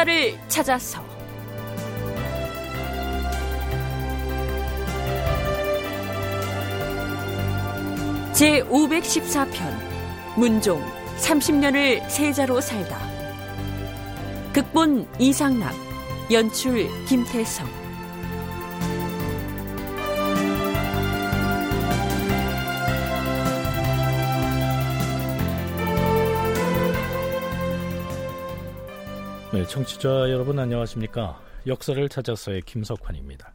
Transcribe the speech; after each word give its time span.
역사를 0.00 0.38
찾아서. 0.48 1.04
제 8.32 8.62
514편 8.62 9.58
문종 10.36 10.82
30년을 11.18 12.08
세자로 12.08 12.62
살다. 12.62 12.98
극본 14.54 15.06
이상락 15.18 15.74
연출 16.30 16.88
김태성 17.04 17.79
청취자 29.70 30.30
여러분 30.30 30.58
안녕하십니까? 30.58 31.40
역사를 31.68 32.08
찾아서의 32.08 32.62
김석환입니다. 32.62 33.52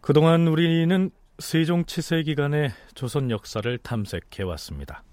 그동안 0.00 0.48
우리는 0.48 1.12
세종 1.38 1.84
치세 1.84 2.24
기간의 2.24 2.72
조선 2.96 3.30
역사를 3.30 3.78
탐색해 3.78 4.42
왔습니다. 4.42 5.04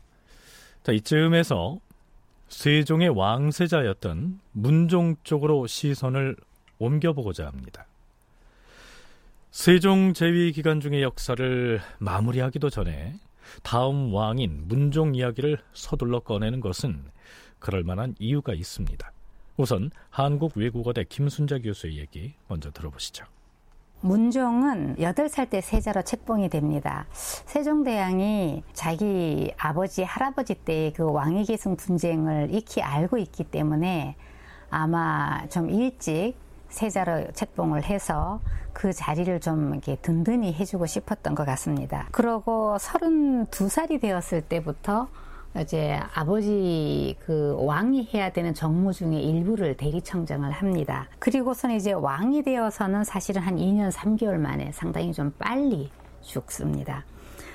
자, 0.82 0.92
이쯤에서 0.92 1.80
세종의 2.48 3.10
왕세자였던 3.10 4.40
문종 4.54 5.18
쪽으로 5.24 5.68
시선을 5.68 6.36
옮겨보고자 6.80 7.46
합니다. 7.46 7.86
세종 9.52 10.14
재위 10.14 10.52
기간 10.52 10.80
중의 10.80 11.04
역사를 11.04 11.80
마무리하기도 12.00 12.72
전에 12.72 13.20
다음 13.62 14.12
왕인 14.12 14.64
문종 14.68 15.14
이야기를 15.14 15.60
서둘러 15.74 16.22
꺼내는 16.22 16.60
것은 16.60 17.04
그럴 17.60 17.84
만한 17.84 18.16
이유가 18.18 18.56
있습니다. 18.56 19.12
우선 19.58 19.90
한국 20.12 20.56
외국어대 20.56 21.04
김순자 21.04 21.60
교수의 21.60 21.98
얘기 21.98 22.36
먼저 22.48 22.70
들어보시죠. 22.72 23.26
문종은 24.02 24.98
8살 24.98 25.50
때 25.50 25.60
세자로 25.60 26.04
책봉이 26.04 26.50
됩니다. 26.50 27.08
세종대왕이 27.12 28.64
자기 28.74 29.52
아버지, 29.58 30.04
할아버지 30.04 30.54
때의 30.54 30.94
그 30.94 31.12
왕위계승 31.12 31.76
분쟁을 31.76 32.54
익히 32.54 32.84
알고 32.84 33.18
있기 33.18 33.46
때문에 33.46 34.16
아마 34.70 35.48
좀 35.48 35.72
일찍 35.72 36.36
세자로 36.70 37.32
책봉을 37.32 37.86
해서 37.86 38.40
그 38.74 38.94
자리를 38.94 39.40
좀 39.40 39.74
이렇게 39.74 39.96
든든히 39.96 40.54
해주고 40.54 40.86
싶었던 40.86 41.34
것 41.34 41.46
같습니다. 41.46 42.08
그러고 42.12 42.78
32살이 42.80 44.00
되었을 44.00 44.42
때부터 44.44 45.08
이제 45.62 46.00
아버지 46.14 47.16
그 47.20 47.56
왕이 47.60 48.10
해야 48.14 48.32
되는 48.32 48.54
정무 48.54 48.94
중에 48.94 49.20
일부를 49.20 49.76
대리청정을 49.78 50.52
합니다. 50.52 51.08
그리고서는 51.20 51.76
이제 51.76 51.94
왕이 51.94 52.44
되어서는 52.44 53.04
사실은 53.04 53.42
한 53.42 53.58
2년 53.58 53.92
3개월 53.92 54.38
만에 54.38 54.72
상당히 54.72 55.14
좀 55.14 55.32
빨리 55.38 55.90
죽습니다. 56.22 57.06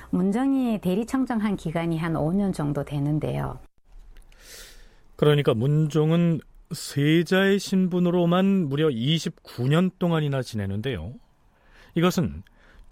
문정이 0.09 0.79
대리청정한 0.81 1.55
기간이 1.55 1.97
한 1.97 2.13
5년 2.13 2.53
정도 2.53 2.83
되는데요. 2.83 3.59
그러니까 5.15 5.53
문종은 5.53 6.39
세자의 6.71 7.59
신분으로만 7.59 8.67
무려 8.67 8.89
29년 8.89 9.91
동안이나 9.99 10.41
지내는데요. 10.41 11.13
이것은 11.95 12.43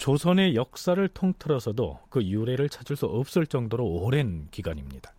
조선의 0.02 0.56
역사를 0.56 1.08
통틀어서도 1.10 2.00
그 2.10 2.24
유래를 2.24 2.70
찾을 2.70 2.96
수 2.96 3.06
없을 3.06 3.46
정도로 3.46 3.86
오랜 3.86 4.48
기간입니다. 4.50 5.14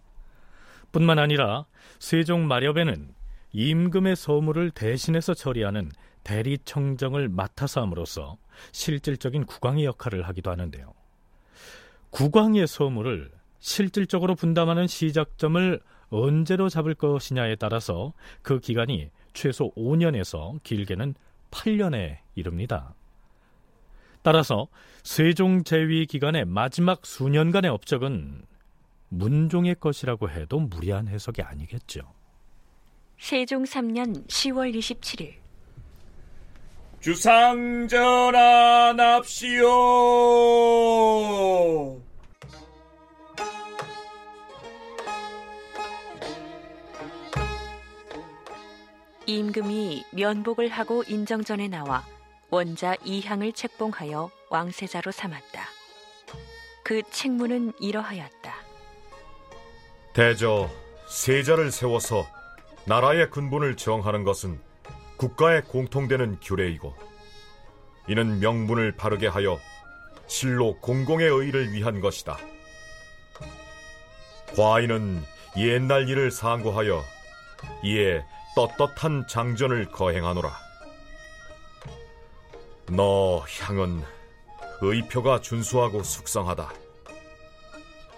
뿐만 0.91 1.21
아니라 1.21 1.67
세종 2.01 2.49
마렵에는 2.49 3.15
임금의 3.53 4.17
서무를 4.17 4.73
대신해서 4.73 5.35
처리하는 5.35 5.93
대리청정을 6.25 7.29
맡아서 7.29 7.81
함으로써 7.81 8.39
실질적인 8.73 9.47
국왕의 9.47 9.85
역할을 9.85 10.27
하기도 10.27 10.51
하는데요. 10.51 10.93
국왕의 12.11 12.67
서무를 12.67 13.31
실질적으로 13.61 14.35
분담하는 14.35 14.89
시작점을 14.89 15.81
언제로 16.11 16.69
잡을 16.69 16.95
것이냐에 16.95 17.55
따라서 17.55 18.15
그 18.43 18.59
기간이 18.59 19.11
최소 19.33 19.73
5년에서 19.77 20.61
길게는 20.65 21.15
8년에 21.53 22.19
이릅니다. 22.35 22.97
따라서 24.23 24.69
세종 25.03 25.65
재위 25.65 26.07
기간의 26.07 26.45
마지막 26.45 27.05
수년간의 27.05 27.71
업적은 27.71 28.45
문종의 29.09 29.77
것이라고 29.81 30.31
해도 30.31 30.61
무리한 30.61 31.09
해석이 31.09 31.43
아니겠죠. 31.43 32.01
세종 33.19 33.65
3년 33.65 34.27
10월 34.27 34.75
27일 34.75 35.35
주상전하 37.01 38.93
납시오 38.97 39.67
임금이 49.27 50.05
면복을 50.13 50.69
하고 50.69 51.05
인정전에 51.07 51.69
나와 51.69 52.05
원자 52.53 52.95
이향을 53.03 53.55
책봉하여 53.55 54.31
왕세자로 54.51 55.11
삼았다. 55.11 55.65
그 56.85 57.01
책문은 57.11 57.73
이러하였다. 57.81 58.55
대저 60.13 60.69
세자를 61.09 61.73
세워서 61.73 62.27
나라의 62.85 63.31
근본을 63.31 63.79
정하는 63.79 64.23
것은 64.23 64.61
국가의 65.17 65.63
공통되는 65.63 66.41
규례이고 66.43 66.95
이는 68.09 68.39
명분을 68.41 68.97
바르게 68.97 69.29
하여 69.29 69.59
실로 70.27 70.79
공공의 70.81 71.29
의를 71.29 71.73
위한 71.73 72.03
것이다. 72.03 72.37
과인은 74.55 75.23
옛날 75.57 76.07
일을 76.07 76.31
상고하여 76.31 77.03
이에 77.83 78.23
떳떳한 78.55 79.27
장전을 79.27 79.91
거행하노라. 79.91 80.72
너 82.95 83.39
향은 83.61 84.03
의표가 84.83 85.41
준수하고 85.41 86.03
숙성하다. 86.03 86.75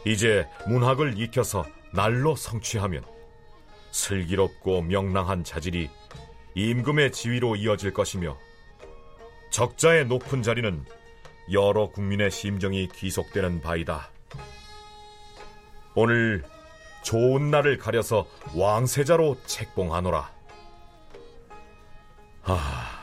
이제 0.05 0.49
문학을 0.67 1.17
익혀서 1.21 1.65
날로 1.93 2.35
성취하면 2.35 3.05
슬기롭고 3.93 4.83
명랑한 4.83 5.45
자질이 5.45 5.89
임금의 6.57 7.13
지위로 7.13 7.55
이어질 7.55 7.93
것이며 7.93 8.37
적자의 9.51 10.07
높은 10.07 10.43
자리는 10.43 10.85
여러 11.53 11.91
국민의 11.91 12.33
심정이 12.33 12.89
귀속되는 12.89 13.61
바이다. 13.63 14.11
오늘 15.95 16.45
좋은 17.05 17.51
날을 17.51 17.79
가려서 17.79 18.27
왕세자로 18.57 19.37
책봉하노라. 19.47 20.33
아. 22.43 22.94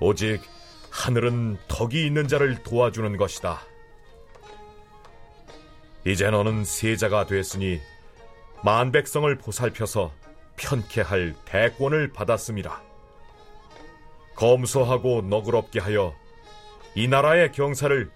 오직 0.00 0.40
하늘은 0.90 1.58
덕이 1.68 2.06
있는 2.06 2.28
자를 2.28 2.62
도와주는 2.62 3.16
것이다. 3.16 3.60
이제 6.06 6.30
너는 6.30 6.64
세자가 6.64 7.26
됐으니 7.26 7.80
만백성을 8.64 9.36
보살펴서 9.38 10.12
편케 10.56 11.02
할 11.02 11.34
대권을 11.44 12.12
받았습니다. 12.12 12.82
검소하고 14.34 15.22
너그럽게 15.22 15.80
하여 15.80 16.14
이 16.94 17.08
나라의 17.08 17.52
경사를 17.52 18.10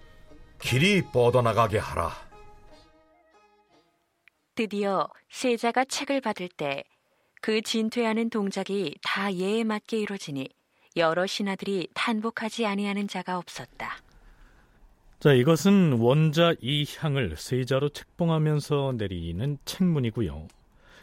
길이 0.61 1.03
뻗어나가게 1.13 1.79
하라. 1.79 2.13
드디어 4.55 5.09
세자가 5.31 5.85
책을 5.85 6.21
받을 6.21 6.49
때 6.49 6.85
그 7.43 7.61
진퇴하는 7.61 8.31
동작이 8.31 8.95
다 9.03 9.35
예에 9.35 9.65
맞게 9.65 9.99
이루어지니 9.99 10.49
여러 10.97 11.27
신하들이 11.27 11.89
탄복하지 11.95 12.67
아니하는 12.67 13.09
자가 13.09 13.39
없었다. 13.39 13.97
자, 15.21 15.33
이것은 15.33 15.93
원자 16.01 16.55
이 16.61 16.85
향을 16.99 17.37
세자로 17.37 17.91
책봉하면서 17.91 18.95
내리는 18.99 19.57
책문이고요. 19.65 20.49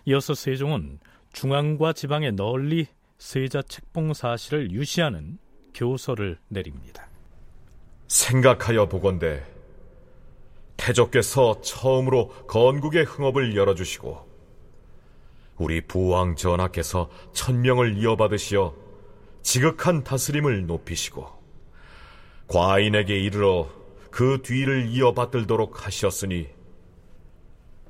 이어서 0.06 0.33
세종은 0.33 1.00
중앙과 1.31 1.94
지방에 1.94 2.31
널리 2.31 2.88
세자 3.18 3.62
책봉 3.63 4.13
사실을 4.13 4.71
유시하는 4.71 5.38
교서를 5.74 6.38
내립니다. 6.47 7.07
생각하여 8.07 8.88
보건대 8.88 9.44
태조께서 10.77 11.62
처음으로 11.62 12.30
건국의 12.47 13.06
흥업을 13.06 13.56
열어주시고 13.56 14.27
우리 15.57 15.81
부왕 15.81 16.35
전하께서 16.35 17.09
천명을 17.33 17.97
이어받으시어 17.97 18.88
지극한 19.41 20.03
다스림을 20.03 20.68
높이시고 20.68 21.27
과인에게 22.47 23.18
이르러 23.18 23.69
그 24.12 24.41
뒤를 24.44 24.88
이어받들도록 24.89 25.86
하셨으니 25.86 26.50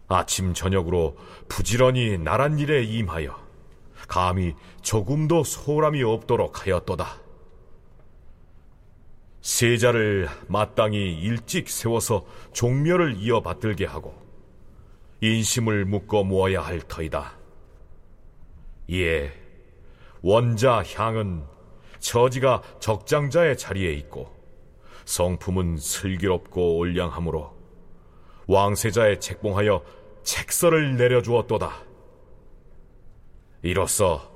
아침 0.07 0.54
저녁으로 0.54 1.18
부지런히 1.48 2.18
나란 2.18 2.60
일에 2.60 2.84
임하여 2.84 3.40
감히 4.07 4.56
조금도 4.81 5.44
소람이 5.44 6.01
없도록 6.04 6.66
하였도다. 6.66 7.22
세자를 9.42 10.28
마땅히 10.48 11.18
일찍 11.22 11.69
세워서 11.69 12.25
종묘를 12.52 13.18
이어받들게 13.18 13.86
하고 13.86 14.19
인심을 15.22 15.86
묶어 15.86 16.24
모아야 16.24 16.62
할 16.62 16.81
터이다. 16.81 17.38
이에 18.88 19.31
원자 20.21 20.83
향은 20.83 21.44
처지가 22.00 22.62
적장자의 22.80 23.57
자리에 23.57 23.94
있고 23.94 24.30
성품은 25.06 25.77
슬기롭고 25.77 26.77
올량하므로 26.77 27.57
왕세자의 28.48 29.19
책봉하여 29.19 29.83
책서를 30.24 30.98
내려주었도다. 30.98 31.83
이로써 33.62 34.31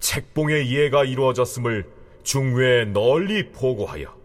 책봉의 0.00 0.68
이해가 0.68 1.04
이루어졌음을 1.04 1.90
중외에 2.22 2.84
널리 2.86 3.50
보고하여 3.52 4.16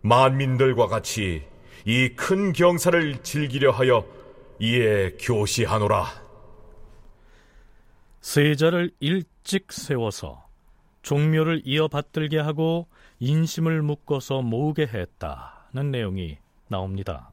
만민들과 0.00 0.86
같이 0.86 1.44
이 1.84 2.14
큰 2.16 2.52
경사를 2.52 3.22
즐기려 3.22 3.70
하여 3.72 4.04
이에 4.60 5.16
교시하노라. 5.20 6.06
세자를 8.20 8.92
일찍 9.42 9.72
세워서 9.72 10.46
종묘를 11.02 11.62
이어받들게 11.64 12.38
하고 12.38 12.86
인심을 13.18 13.82
묶어서 13.82 14.40
모으게 14.40 14.86
했다는 14.86 15.90
내용이 15.90 16.38
나옵니다. 16.68 17.32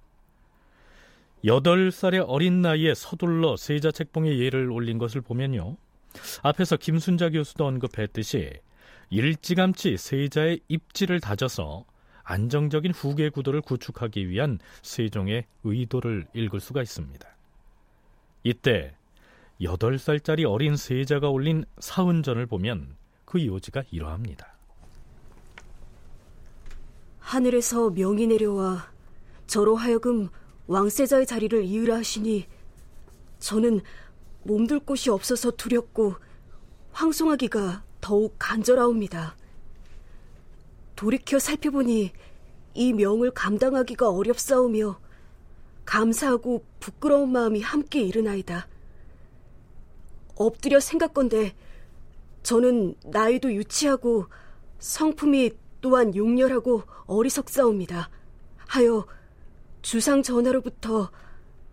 여덟 1.46 1.92
살의 1.92 2.22
어린 2.22 2.62
나이에 2.62 2.96
서둘러 2.96 3.56
세자 3.56 3.92
책봉의 3.92 4.40
예를 4.40 4.72
올린 4.72 4.98
것을 4.98 5.22
보면요. 5.22 5.78
앞에서 6.42 6.78
김순자 6.78 7.30
교수도 7.30 7.68
언급했듯이 7.68 8.54
일찌감치 9.12 9.98
세자의 9.98 10.62
입지를 10.68 11.20
다져서 11.20 11.86
안정적인 12.24 12.92
후계 12.92 13.30
구도를 13.30 13.62
구축하기 13.62 14.30
위한 14.30 14.60
세종의 14.82 15.46
의도를 15.64 16.28
읽을 16.34 16.60
수가 16.60 16.82
있습니다. 16.82 17.28
이때 18.44 18.96
8살짜리 19.62 20.50
어린 20.50 20.76
세자가 20.76 21.30
올린 21.30 21.66
사은전을 21.80 22.46
보면 22.46 22.96
그 23.26 23.46
요지가 23.46 23.84
이러합니다. 23.92 24.58
하늘에서 27.20 27.90
명이 27.90 28.28
내려와 28.28 28.92
저로 29.46 29.76
하여금 29.76 30.30
왕세자의 30.68 31.26
자리를 31.26 31.64
이으라 31.64 31.98
하시니 31.98 32.48
저는 33.40 33.82
몸둘 34.44 34.80
곳이 34.80 35.10
없어서 35.10 35.52
두렵고 35.52 36.16
황송하기가 36.92 37.84
더욱 38.02 38.36
간절하옵니다. 38.40 39.36
돌이켜 40.96 41.38
살펴보니 41.38 42.12
이 42.74 42.94
명을 42.94 43.32
감당하기가 43.32 44.10
어렵사오며 44.10 45.00
감사하고 45.86 46.64
부끄러운 46.80 47.32
마음이 47.32 47.62
함께 47.62 48.02
일어나이다. 48.02 48.68
엎드려 50.40 50.80
생각건대 50.80 51.54
저는 52.44 52.96
나이도 53.04 53.54
유치하고 53.54 54.28
성품이 54.80 55.52
또한 55.82 56.16
용렬하고 56.16 56.84
어리석사옵니다. 57.06 58.10
하여 58.58 59.06
주상 59.82 60.24
전하로부터 60.24 61.12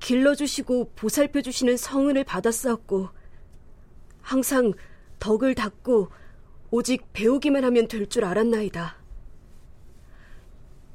길러주시고 0.00 0.92
보살펴주시는 0.96 1.76
성은을 1.76 2.24
받았사옵고 2.24 3.08
항상 4.20 4.72
덕을 5.20 5.54
닦고 5.54 6.08
오직 6.72 7.12
배우기만 7.12 7.64
하면 7.64 7.86
될 7.86 8.06
줄 8.08 8.24
알았나이다. 8.24 8.96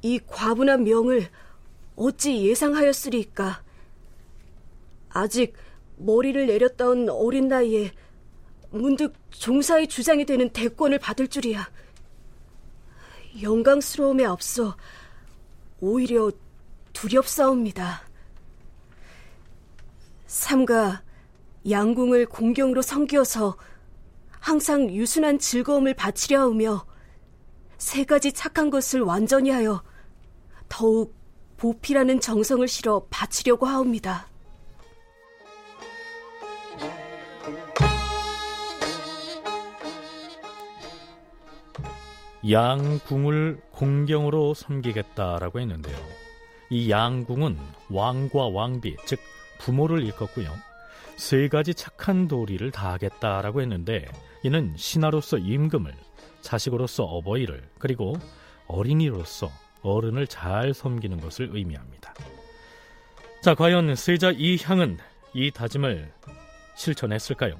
이 0.02 0.20
과분한 0.26 0.84
명을 0.84 1.28
어찌 1.96 2.46
예상하였으리까? 2.46 3.62
아직 5.08 5.54
머리를 5.96 6.46
내렸던 6.46 7.08
어린 7.08 7.48
나이에 7.48 7.92
문득 8.70 9.14
종사의 9.30 9.88
주장이 9.88 10.24
되는 10.24 10.48
대권을 10.48 10.98
받을 10.98 11.28
줄이야. 11.28 11.68
영광스러움에 13.40 14.24
앞서 14.24 14.76
오히려 15.80 16.30
두렵사옵니다. 16.92 18.02
삼가 20.26 21.02
양궁을 21.68 22.26
공경으로 22.26 22.82
섬기어서 22.82 23.56
항상 24.30 24.90
유순한 24.90 25.38
즐거움을 25.38 25.94
바치려 25.94 26.40
하며 26.40 26.84
세 27.78 28.04
가지 28.04 28.32
착한 28.32 28.70
것을 28.70 29.00
완전히 29.00 29.50
하여 29.50 29.82
더욱 30.68 31.14
보필하는 31.58 32.20
정성을 32.20 32.66
실어 32.66 33.06
바치려고 33.10 33.66
하옵니다. 33.66 34.31
양궁을 42.50 43.60
공경으로 43.70 44.54
섬기겠다라고 44.54 45.60
했는데요. 45.60 45.96
이 46.70 46.90
양궁은 46.90 47.58
왕과 47.90 48.48
왕비, 48.48 48.96
즉 49.04 49.20
부모를 49.58 50.02
일컫고요. 50.04 50.52
세 51.16 51.48
가지 51.48 51.74
착한 51.74 52.26
도리를 52.26 52.68
다하겠다라고 52.70 53.60
했는데 53.60 54.06
이는 54.42 54.74
신하로서 54.76 55.38
임금을, 55.38 55.94
자식으로서 56.40 57.04
어버이를, 57.04 57.68
그리고 57.78 58.16
어린이로서 58.66 59.50
어른을 59.82 60.26
잘 60.26 60.74
섬기는 60.74 61.20
것을 61.20 61.50
의미합니다. 61.52 62.14
자, 63.42 63.54
과연 63.54 63.94
세자 63.94 64.32
이향은 64.32 64.98
이 65.34 65.50
다짐을 65.50 66.12
실천했을까요? 66.76 67.56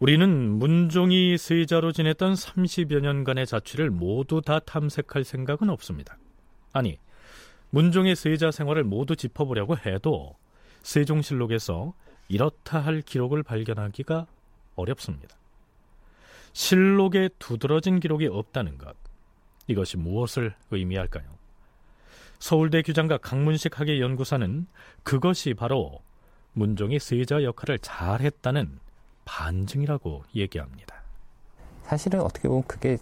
우리는 0.00 0.52
문종이 0.58 1.36
세자로 1.36 1.92
지냈던 1.92 2.32
30여 2.32 3.00
년간의 3.00 3.46
자취를 3.46 3.90
모두 3.90 4.40
다 4.40 4.58
탐색할 4.58 5.24
생각은 5.24 5.68
없습니다. 5.68 6.16
아니, 6.72 6.98
문종의 7.68 8.16
세자 8.16 8.50
생활을 8.50 8.82
모두 8.82 9.14
짚어보려고 9.14 9.76
해도 9.76 10.36
세종실록에서 10.80 11.92
이렇다 12.28 12.80
할 12.80 13.02
기록을 13.02 13.42
발견하기가 13.42 14.26
어렵습니다. 14.76 15.36
실록에 16.54 17.28
두드러진 17.38 18.00
기록이 18.00 18.26
없다는 18.26 18.78
것. 18.78 18.96
이것이 19.66 19.98
무엇을 19.98 20.54
의미할까요? 20.70 21.26
서울대 22.38 22.80
규장과 22.80 23.18
강문식 23.18 23.78
학예연구사는 23.78 24.66
그것이 25.02 25.52
바로 25.52 26.00
문종이 26.54 26.98
세자 26.98 27.42
역할을 27.42 27.78
잘했다는 27.80 28.78
반증이라고 29.30 30.24
얘기합니다. 30.34 30.96
사실은 31.84 32.20
어떻게 32.20 32.48
보면 32.48 32.64
그게 32.66 32.98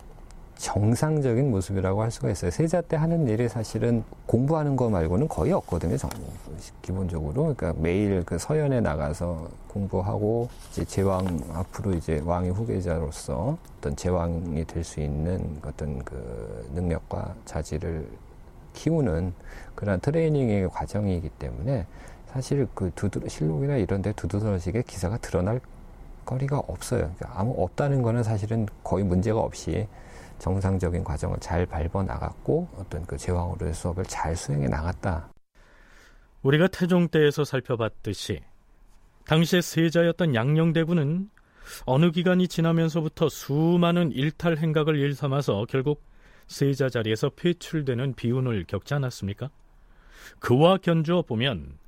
정상적인 0.57 1.51
모습이라고 1.51 2.03
할 2.03 2.11
수가 2.11 2.31
있어요. 2.31 2.51
세자 2.51 2.83
때 2.83 2.97
하는 2.97 3.29
일이 3.29 3.49
사실은 3.49 4.05
공부하는 4.27 4.77
거 4.77 4.91
말고는 4.91 5.29
거의 5.29 5.53
없거든요. 5.53 5.97
기본적으로. 6.83 7.55
그러니까 7.55 7.73
매일 7.81 8.25
그 8.25 8.39
서연에 8.39 8.81
나가서 8.81 9.49
공부하고 9.69 10.51
이제 10.71 10.85
제왕 10.85 11.41
앞으로 11.55 11.95
이제 11.95 12.21
왕의 12.25 12.51
후계자로서 12.51 13.57
어떤 13.79 13.97
제왕이 13.97 14.65
될 14.67 14.85
수 14.85 15.01
있는 15.01 15.61
어떤 15.65 16.05
그 16.05 16.69
능력과 16.75 17.37
자질을 17.47 18.07
키우는 18.75 19.33
그런 19.75 20.01
트레이닝의 20.01 20.69
과정이기 20.71 21.31
때문에 21.31 21.87
사실 22.33 22.69
그 22.75 22.91
두드 22.95 23.27
실록이나 23.29 23.77
이런 23.77 24.03
데 24.03 24.13
두드러지게 24.13 24.83
기사가 24.83 25.17
드러날 25.19 25.61
거리가 26.29 26.59
없어요. 26.59 27.15
그러니까 27.17 27.41
아무 27.41 27.55
없다는 27.57 28.03
거는 28.03 28.23
사실은 28.23 28.67
거의 28.85 29.05
문제가 29.05 29.41
없이 29.41 29.89
정상적인 30.39 31.03
과정을 31.03 31.39
잘 31.41 31.65
밟아 31.65 32.03
나갔고 32.03 32.69
어떤 32.77 33.05
그 33.07 33.17
제왕으로의 33.17 33.73
수업을 33.73 34.05
잘 34.05 34.37
수행해 34.37 34.69
나갔다. 34.69 35.31
우리가 36.43 36.69
태종 36.69 37.09
때에서 37.09 37.45
살펴봤듯이 37.45 38.41
당시의 39.27 39.63
세자였던 39.63 40.35
양녕대군은 40.35 41.31
어느 41.85 42.11
기간이 42.11 42.47
지나면서부터 42.49 43.29
수많은 43.29 44.13
일탈 44.13 44.59
행각을 44.59 44.97
일삼아서 44.97 45.67
결국 45.69 46.03
세자 46.47 46.89
자리에서 46.89 47.31
폐출되는 47.31 48.15
비운을 48.15 48.65
겪지 48.67 48.95
않았습니까? 48.95 49.51
그와 50.39 50.79
견주어 50.79 51.23
보면 51.23 51.79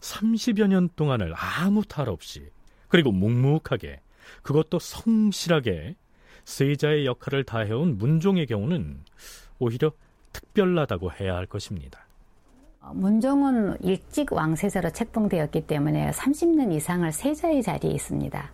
30여 0.00 0.66
년 0.66 0.88
동안을 0.94 1.34
아무 1.36 1.84
탈 1.84 2.08
없이 2.08 2.50
그리고 2.92 3.10
묵묵하게 3.10 4.00
그것도 4.42 4.78
성실하게 4.78 5.96
세자의 6.44 7.06
역할을 7.06 7.44
다해온 7.44 7.96
문종의 7.96 8.44
경우는 8.46 9.00
오히려 9.58 9.92
특별하다고 10.34 11.10
해야 11.12 11.34
할 11.34 11.46
것입니다. 11.46 12.00
문종은 12.92 13.78
일찍 13.80 14.30
왕세자로 14.30 14.90
책봉되었기 14.90 15.62
때문에 15.62 16.10
30년 16.10 16.70
이상을 16.74 17.10
세자의 17.10 17.62
자리에 17.62 17.92
있습니다. 17.92 18.50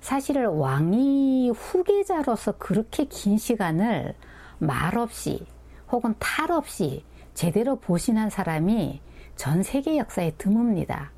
사실 0.00 0.38
왕이 0.46 1.50
후계자로서 1.50 2.58
그렇게 2.58 3.06
긴 3.06 3.38
시간을 3.38 4.14
말 4.58 4.96
없이 4.98 5.44
혹은 5.90 6.14
탈 6.20 6.52
없이 6.52 7.02
제대로 7.34 7.74
보신한 7.74 8.30
사람이 8.30 9.00
전 9.34 9.64
세계 9.64 9.98
역사에 9.98 10.30
드뭅니다. 10.38 11.08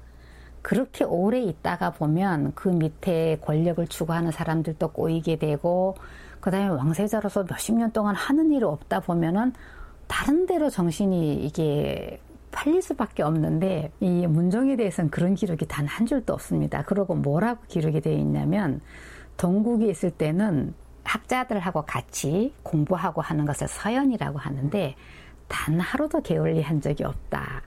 그렇게 0.63 1.05
오래 1.05 1.41
있다가 1.41 1.91
보면 1.91 2.53
그 2.55 2.69
밑에 2.69 3.39
권력을 3.43 3.85
추구하는 3.89 4.31
사람들도 4.31 4.89
꼬이게 4.93 5.37
되고 5.37 5.97
그다음에 6.41 6.69
왕세자로서 6.69 7.45
몇십 7.45 7.77
년 7.77 7.93
동안 7.93 8.15
하는 8.15 8.53
일이 8.53 8.65
없다 8.65 9.01
보면은 9.01 9.53
다른 10.07 10.47
데로 10.47 10.71
정신이 10.71 11.45
이게 11.45 12.21
팔릴 12.51 12.83
수밖에 12.83 13.23
없는데 13.23 13.91
이 14.01 14.27
문종에 14.27 14.77
대해서는 14.77 15.11
그런 15.11 15.35
기록이 15.35 15.67
단 15.67 15.87
한 15.87 16.07
줄도 16.07 16.33
없습니다. 16.35 16.83
그리고 16.83 17.15
뭐라고 17.15 17.63
기록이 17.67 18.01
되어 18.01 18.13
있냐면 18.19 18.81
동국에 19.37 19.87
있을 19.89 20.11
때는 20.11 20.75
학자들하고 21.05 21.83
같이 21.83 22.53
공부하고 22.63 23.21
하는 23.23 23.47
것을 23.47 23.69
서연이라고 23.69 24.39
하는데 24.39 24.95
단 25.49 25.81
하루도 25.81 26.21
게을리 26.23 26.63
한 26.63 26.81
적이 26.81 27.05
없다. 27.05 27.63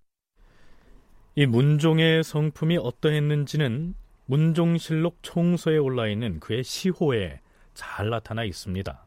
이 1.37 1.45
문종의 1.45 2.23
성품이 2.23 2.77
어떠했는지는 2.77 3.93
문종실록 4.25 5.17
총서에 5.21 5.77
올라 5.77 6.07
있는 6.07 6.39
그의 6.39 6.63
시호에 6.63 7.41
잘 7.73 8.09
나타나 8.09 8.45
있습니다. 8.45 9.05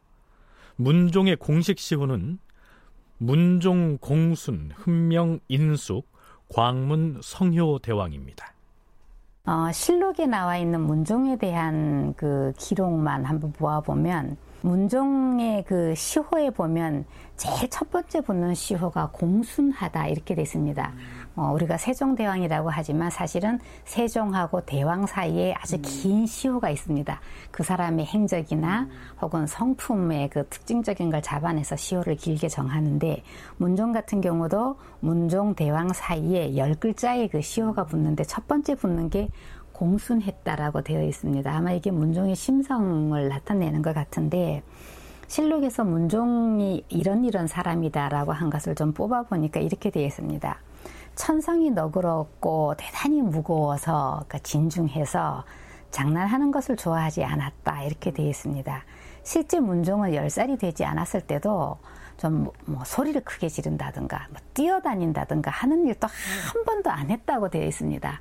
문종의 0.75 1.37
공식 1.37 1.79
시호는 1.79 2.37
문종 3.17 3.97
공순 3.97 4.71
흠명 4.75 5.39
인숙 5.47 6.07
광문 6.49 7.19
성효 7.23 7.79
대왕입니다. 7.79 8.53
어, 9.47 9.71
실록에 9.71 10.27
나와 10.27 10.57
있는 10.57 10.81
문종에 10.81 11.35
대한 11.35 12.13
그 12.13 12.53
기록만 12.59 13.25
한번 13.25 13.51
보아보면 13.53 14.37
문종의 14.61 15.63
그 15.63 15.95
시호에 15.95 16.51
보면 16.51 17.05
제일 17.37 17.69
첫 17.69 17.89
번째 17.89 18.21
붙는 18.21 18.53
시호가 18.53 19.09
공순하다 19.13 20.07
이렇게 20.07 20.35
돼 20.35 20.43
있습니다. 20.43 20.93
어, 21.35 21.51
우리가 21.53 21.77
세종대왕이라고 21.77 22.69
하지만 22.69 23.09
사실은 23.09 23.59
세종하고 23.85 24.61
대왕 24.61 25.05
사이에 25.05 25.53
아주 25.53 25.77
긴 25.81 26.25
시호가 26.25 26.69
있습니다. 26.69 27.19
그 27.51 27.63
사람의 27.63 28.05
행적이나 28.05 28.87
혹은 29.21 29.47
성품의 29.47 30.29
그 30.29 30.47
특징적인 30.49 31.09
걸 31.09 31.21
잡아내서 31.21 31.75
시호를 31.75 32.15
길게 32.15 32.49
정하는데 32.49 33.23
문종 33.57 33.91
같은 33.91 34.21
경우도 34.21 34.77
문종 34.99 35.55
대왕 35.55 35.93
사이에 35.93 36.57
열 36.57 36.75
글자의 36.75 37.29
그 37.29 37.41
시호가 37.41 37.85
붙는데 37.85 38.23
첫 38.25 38.47
번째 38.47 38.75
붙는 38.75 39.09
게 39.09 39.29
공순했다라고 39.71 40.81
되어 40.81 41.03
있습니다. 41.03 41.49
아마 41.49 41.71
이게 41.71 41.89
문종의 41.89 42.35
심성을 42.35 43.29
나타내는 43.29 43.81
것 43.81 43.93
같은데 43.93 44.61
실록에서 45.29 45.85
문종이 45.85 46.83
이런 46.89 47.23
이런 47.23 47.47
사람이다라고 47.47 48.33
한 48.33 48.49
것을 48.49 48.75
좀 48.75 48.91
뽑아보니까 48.93 49.59
이렇게 49.59 49.91
되어 49.91 50.05
있습니다. 50.05 50.59
천성이 51.15 51.71
너그럽고 51.71 52.75
대단히 52.77 53.21
무거워서 53.21 54.23
그러니까 54.27 54.39
진중해서 54.39 55.45
장난하는 55.91 56.51
것을 56.51 56.75
좋아하지 56.75 57.23
않았다 57.23 57.83
이렇게 57.83 58.11
되어 58.11 58.27
있습니다. 58.27 58.83
실제 59.23 59.59
문종은 59.59 60.11
10살이 60.11 60.59
되지 60.59 60.83
않았을 60.83 61.21
때도 61.21 61.77
좀 62.17 62.51
뭐 62.65 62.83
소리를 62.83 63.21
크게 63.23 63.49
지른다든가 63.49 64.27
뭐 64.29 64.39
뛰어다닌다든가 64.53 65.51
하는 65.51 65.85
일도 65.87 66.07
한 66.07 66.63
번도 66.65 66.89
안 66.89 67.09
했다고 67.09 67.49
되어 67.49 67.65
있습니다. 67.65 68.19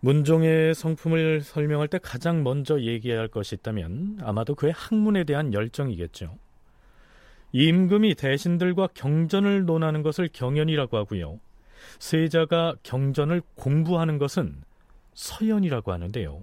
문종의 0.00 0.74
성품을 0.74 1.40
설명할 1.40 1.88
때 1.88 1.98
가장 1.98 2.42
먼저 2.42 2.80
얘기해야 2.80 3.18
할 3.18 3.28
것이 3.28 3.54
있다면 3.54 4.18
아마도 4.22 4.54
그의 4.54 4.72
학문에 4.72 5.24
대한 5.24 5.52
열정이겠죠. 5.52 6.38
임금이 7.52 8.14
대신들과 8.16 8.88
경전을 8.94 9.64
논하는 9.64 10.02
것을 10.02 10.28
경연이라고 10.32 10.96
하고요. 10.96 11.40
세자가 11.98 12.76
경전을 12.82 13.42
공부하는 13.54 14.18
것은 14.18 14.62
서연이라고 15.14 15.92
하는데요. 15.92 16.42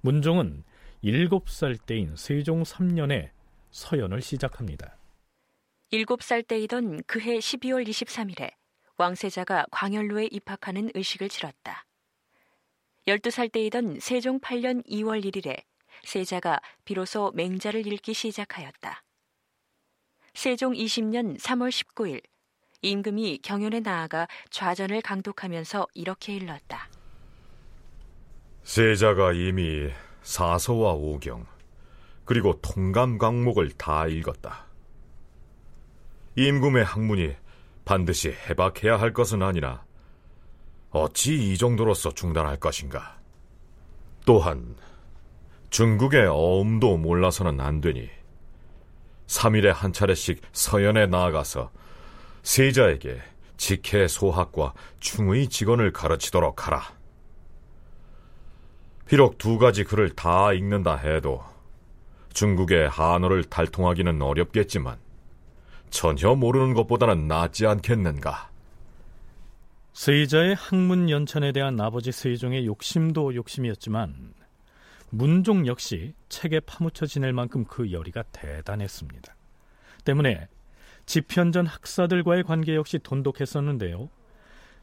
문종은 0.00 0.64
7살 1.04 1.78
때인 1.86 2.16
세종 2.16 2.62
3년에 2.62 3.30
서연을 3.70 4.20
시작합니다. 4.20 4.96
7살 5.92 6.46
때이던 6.46 7.02
그해 7.06 7.38
12월 7.38 7.86
23일에 7.86 8.52
왕세자가 8.96 9.66
광열로에 9.70 10.28
입학하는 10.30 10.90
의식을 10.94 11.28
치렀다. 11.28 11.86
12살 13.06 13.50
때이던 13.50 13.98
세종 14.00 14.40
8년 14.40 14.86
2월 14.86 15.24
1일에 15.24 15.62
세자가 16.04 16.60
비로소 16.84 17.32
맹자를 17.34 17.86
읽기 17.86 18.14
시작하였다. 18.14 19.02
세종 20.34 20.72
20년 20.72 21.38
3월 21.38 21.70
19일 21.70 22.22
임금이 22.82 23.40
경연에 23.42 23.80
나아가 23.80 24.26
좌전을 24.50 25.02
강독하면서 25.02 25.88
이렇게 25.94 26.36
일렀다. 26.36 26.88
세자가 28.62 29.32
이미 29.32 29.90
사서와 30.22 30.92
오경 30.92 31.46
그리고 32.24 32.60
통감 32.60 33.18
강목을 33.18 33.72
다 33.72 34.06
읽었다. 34.06 34.66
임금의 36.36 36.84
학문이 36.84 37.34
반드시 37.84 38.30
해박해야 38.30 39.00
할 39.00 39.12
것은 39.12 39.42
아니라 39.42 39.84
어찌 40.90 41.52
이 41.52 41.56
정도로서 41.56 42.12
중단할 42.12 42.58
것인가? 42.58 43.18
또한 44.26 44.76
중국의 45.70 46.26
어음도 46.26 46.96
몰라서는 46.96 47.60
안 47.60 47.80
되니 47.80 48.08
3일에 49.26 49.68
한 49.68 49.92
차례씩 49.92 50.42
서연에 50.52 51.06
나아가서 51.06 51.70
세자에게 52.42 53.20
직해 53.56 54.08
소학과 54.08 54.74
충의 54.98 55.48
직원을 55.48 55.92
가르치도록 55.92 56.66
하라. 56.66 56.82
비록 59.06 59.38
두 59.38 59.58
가지 59.58 59.84
글을 59.84 60.10
다 60.10 60.52
읽는다 60.52 60.96
해도 60.96 61.42
중국의 62.32 62.88
한어를 62.88 63.44
달통하기는 63.44 64.20
어렵겠지만 64.22 64.98
전혀 65.90 66.34
모르는 66.34 66.74
것보다는 66.74 67.28
낫지 67.28 67.66
않겠는가? 67.66 68.49
세자의 69.92 70.54
학문 70.54 71.10
연천에 71.10 71.52
대한 71.52 71.80
아버지 71.80 72.12
세종의 72.12 72.66
욕심도 72.66 73.34
욕심이었지만 73.34 74.34
문종 75.10 75.66
역시 75.66 76.14
책에 76.28 76.60
파묻혀 76.60 77.06
지낼 77.06 77.32
만큼 77.32 77.64
그 77.64 77.90
열의가 77.90 78.22
대단했습니다. 78.32 79.34
때문에 80.04 80.48
지편전 81.06 81.66
학사들과의 81.66 82.44
관계 82.44 82.76
역시 82.76 82.98
돈독했었는데요. 83.00 84.08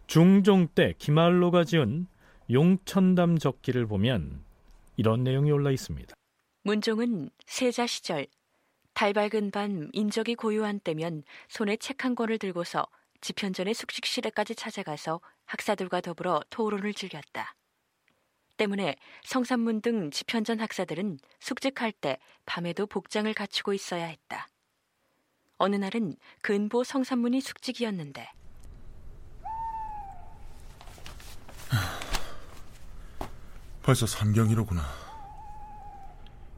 중종 0.07 0.67
때 0.67 0.93
기말로가 0.97 1.63
지은 1.63 2.07
용천담 2.51 3.37
적기를 3.37 3.87
보면 3.87 4.43
이런 4.97 5.23
내용이 5.23 5.51
올라 5.51 5.71
있습니다. 5.71 6.13
문종은 6.63 7.29
세자 7.45 7.87
시절 7.87 8.27
달 8.93 9.13
밝은 9.13 9.51
밤 9.51 9.89
인적이 9.93 10.35
고요한 10.35 10.79
때면 10.79 11.23
손에 11.47 11.77
책 11.77 12.03
한 12.03 12.13
권을 12.15 12.37
들고서 12.39 12.85
지편전의 13.21 13.73
숙식실에까지 13.73 14.55
찾아가서 14.55 15.21
학사들과 15.45 16.01
더불어 16.01 16.41
토론을 16.49 16.93
즐겼다. 16.93 17.55
때문에 18.57 18.95
성산문 19.23 19.81
등 19.81 20.11
지편전 20.11 20.59
학사들은 20.59 21.19
숙직할 21.39 21.91
때 21.91 22.17
밤에도 22.45 22.87
복장을 22.87 23.31
갖추고 23.33 23.73
있어야 23.73 24.05
했다. 24.05 24.47
어느 25.57 25.75
날은 25.75 26.15
근보 26.41 26.83
성산문이 26.83 27.41
숙직이었는데 27.41 28.29
벌써 33.81 34.05
삼경이로구나. 34.05 34.83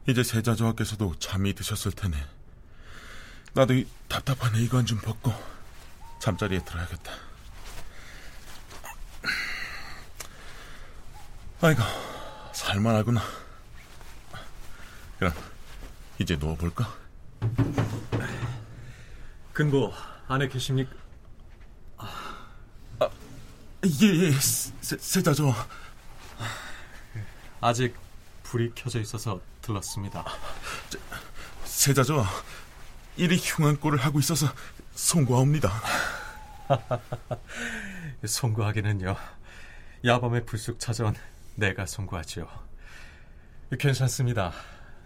이제 0.08 0.24
세자저하께서도 0.24 1.14
잠이 1.20 1.54
드셨을 1.54 1.92
테네. 1.92 2.16
나도 3.54 3.74
이 3.74 3.86
답답한 4.08 4.54
의관 4.56 4.84
좀 4.84 4.98
벗고 4.98 5.32
잠자리에 6.20 6.60
들어야겠다. 6.60 7.12
아이고, 11.62 11.82
살만하구나. 12.52 13.22
그럼 15.18 15.32
이제 16.18 16.36
누워볼까? 16.36 16.94
근고 19.52 19.92
안에 20.28 20.48
계십니까? 20.48 20.94
아, 21.98 23.10
예, 23.84 24.06
예, 24.06 24.30
세, 24.32 24.96
세자저. 24.98 25.54
아직 27.62 27.94
불이 28.42 28.72
켜져 28.74 29.00
있어서 29.00 29.40
들렀습니다. 29.60 30.24
세자저, 31.64 32.24
이리 33.16 33.36
흉한 33.38 33.80
꼴을 33.80 33.98
하고 33.98 34.18
있어서 34.18 34.46
송구하옵니다. 34.92 35.70
송구하기는요. 38.24 39.16
야밤에 40.04 40.44
불쑥 40.44 40.78
찾아온 40.78 41.14
내가 41.56 41.86
송구하지요. 41.86 42.48
괜찮습니다. 43.78 44.52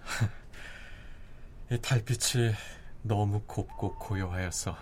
이 1.71 1.79
달빛이 1.79 2.55
너무 3.03 3.43
곱고 3.47 3.97
고요하여서. 3.99 4.77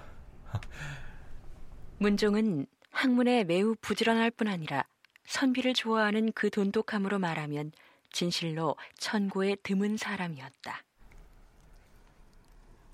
문종은 1.99 2.67
학문에 2.91 3.45
매우 3.45 3.75
부지런할 3.81 4.31
뿐 4.31 4.49
아니라 4.49 4.85
선비를 5.27 5.75
좋아하는 5.75 6.33
그 6.33 6.51
돈독함으로 6.51 7.19
말하면 7.19 7.73
진실로 8.13 8.77
천고의 8.99 9.59
드문 9.63 9.97
사람이었다. 9.97 10.83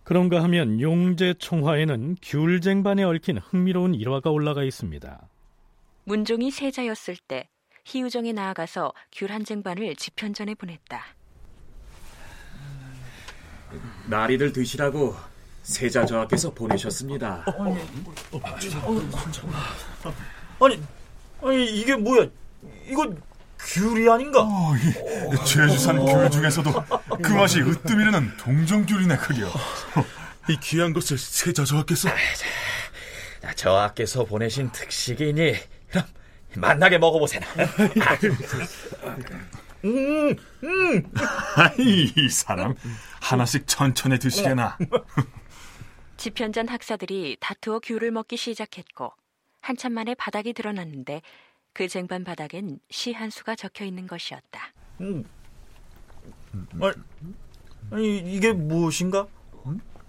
그런가 0.09 0.43
하면 0.45 0.81
용제 0.81 1.35
총화에는 1.35 2.17
귤쟁반에 2.23 3.05
얽힌 3.05 3.37
흥미로운 3.37 3.95
일화가 3.95 4.31
올라가 4.31 4.65
있습니다. 4.65 5.29
문종이 6.05 6.51
세자였을 6.51 7.19
때 7.29 7.51
희우정에 7.85 8.33
나아가서 8.33 8.95
귤 9.13 9.31
한 9.31 9.45
쟁반을 9.45 9.95
집현전에 9.97 10.55
보냈다. 10.55 11.03
나리들 14.09 14.55
드시라고 14.55 15.15
세자 15.61 16.07
저하께서 16.07 16.55
보내셨습니다. 16.55 17.45
아니, 20.59 20.83
아니 21.43 21.67
이게 21.79 21.95
뭐야? 21.97 22.27
이거 22.89 23.15
귤이 23.59 24.09
아닌가? 24.09 24.43
어, 24.43 24.75
이 24.77 25.45
제주산 25.45 25.99
귤 26.05 26.31
중에서도 26.31 26.73
그 27.23 27.33
맛이 27.33 27.61
으뜸이라는 27.61 28.37
동정귤이네 28.37 29.17
그려. 29.19 29.49
이 30.49 30.57
귀한 30.61 30.93
것을 30.93 31.19
세자 31.19 31.65
저하께서 31.65 32.09
저하께서 33.55 34.25
보내신 34.25 34.71
특식이니 34.73 35.55
그럼 35.91 36.07
만나게 36.57 36.99
먹어보세나. 36.99 37.47
음, 39.85 40.35
음. 40.65 41.13
아이, 41.57 42.13
이 42.17 42.29
사람 42.31 42.75
하나씩 43.21 43.67
천천히 43.67 44.19
드시게나. 44.19 44.77
집현전 46.17 46.69
학사들이 46.69 47.37
다투어 47.41 47.79
귤을 47.81 48.11
먹기 48.11 48.37
시작했고 48.37 49.13
한참 49.61 49.93
만에 49.93 50.15
바닥이 50.15 50.53
드러났는데 50.53 51.23
그 51.79 51.87
쟁반 51.87 52.25
바닥엔 52.25 52.81
시 52.91 53.13
한 53.13 53.31
수가 53.31 53.55
적혀 53.55 53.85
있는 53.85 54.09
것이었다. 54.09 54.73
음. 55.01 55.25
아니, 56.83 56.93
아니 57.93 58.19
이게 58.19 58.53
무엇인가? 58.53 59.29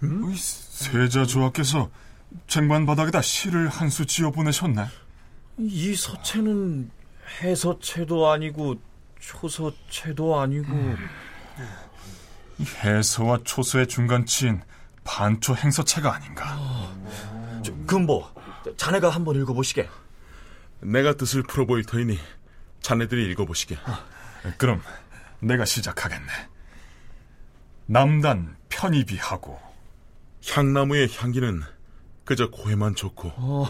음? 0.02 0.34
세자 0.34 1.26
조하께서 1.26 1.88
쟁반 2.48 2.86
바닥에다 2.86 3.22
시를 3.22 3.68
한 3.68 3.88
수 3.88 4.04
지어 4.04 4.32
보내셨네. 4.32 4.84
이 5.58 5.94
서체는 5.94 6.90
해서체도 7.40 8.28
아니고 8.30 8.74
초서체도 9.20 10.40
아니고 10.40 10.72
해서와 12.82 13.38
초서의 13.44 13.86
중간치인 13.86 14.60
반초 15.04 15.54
행서체가 15.54 16.14
아닌가. 16.16 16.92
저, 17.62 17.72
금보, 17.86 18.26
자네가 18.76 19.10
한번 19.10 19.36
읽어보시게. 19.36 19.88
내가 20.82 21.14
뜻을 21.14 21.42
풀어보일 21.42 21.84
터이니 21.84 22.18
자네들이 22.80 23.30
읽어보시게. 23.32 23.76
그럼 24.56 24.82
내가 25.40 25.64
시작하겠네. 25.64 26.26
남단 27.86 28.56
편입이 28.68 29.16
하고 29.18 29.60
향나무의 30.48 31.08
향기는 31.14 31.62
그저 32.24 32.48
코에만 32.50 32.94
좋고 32.94 33.32
어, 33.36 33.66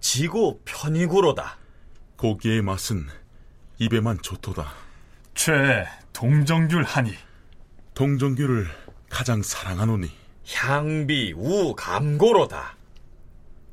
지고 0.00 0.60
편이구로다. 0.64 1.56
고기의 2.16 2.62
맛은 2.62 3.06
입에만 3.78 4.20
좋도다. 4.22 4.72
최 5.34 5.86
동정귤 6.12 6.82
하니 6.84 7.14
동정귤을 7.94 8.66
가장 9.08 9.42
사랑하노니 9.42 10.10
향비 10.52 11.32
우 11.36 11.74
감고로다. 11.74 12.76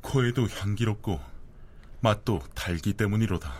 코에도 0.00 0.48
향기롭고 0.48 1.20
맛도 2.06 2.40
달기 2.54 2.92
때문이로다. 2.92 3.52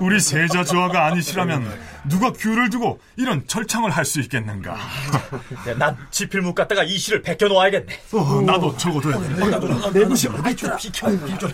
우리 0.00 0.20
세자 0.20 0.62
조화가 0.64 1.06
아니시라면 1.06 1.80
누가 2.08 2.32
귤을 2.32 2.70
두고 2.70 3.00
이런 3.16 3.44
절창을 3.48 3.90
할 3.90 4.04
수 4.04 4.20
있겠는가? 4.20 4.72
야, 4.74 5.74
난 5.76 5.96
지필묵 6.10 6.54
갖다가 6.54 6.84
이 6.84 6.96
시를 6.98 7.22
베껴 7.22 7.48
놓아야겠네. 7.48 8.00
어, 8.12 8.42
나도 8.42 8.76
적어둬야 8.76 9.18
돼. 9.18 9.98
내부시 9.98 10.28
비켜 10.44 10.76
비켜 10.76 11.08
비켜. 11.10 11.48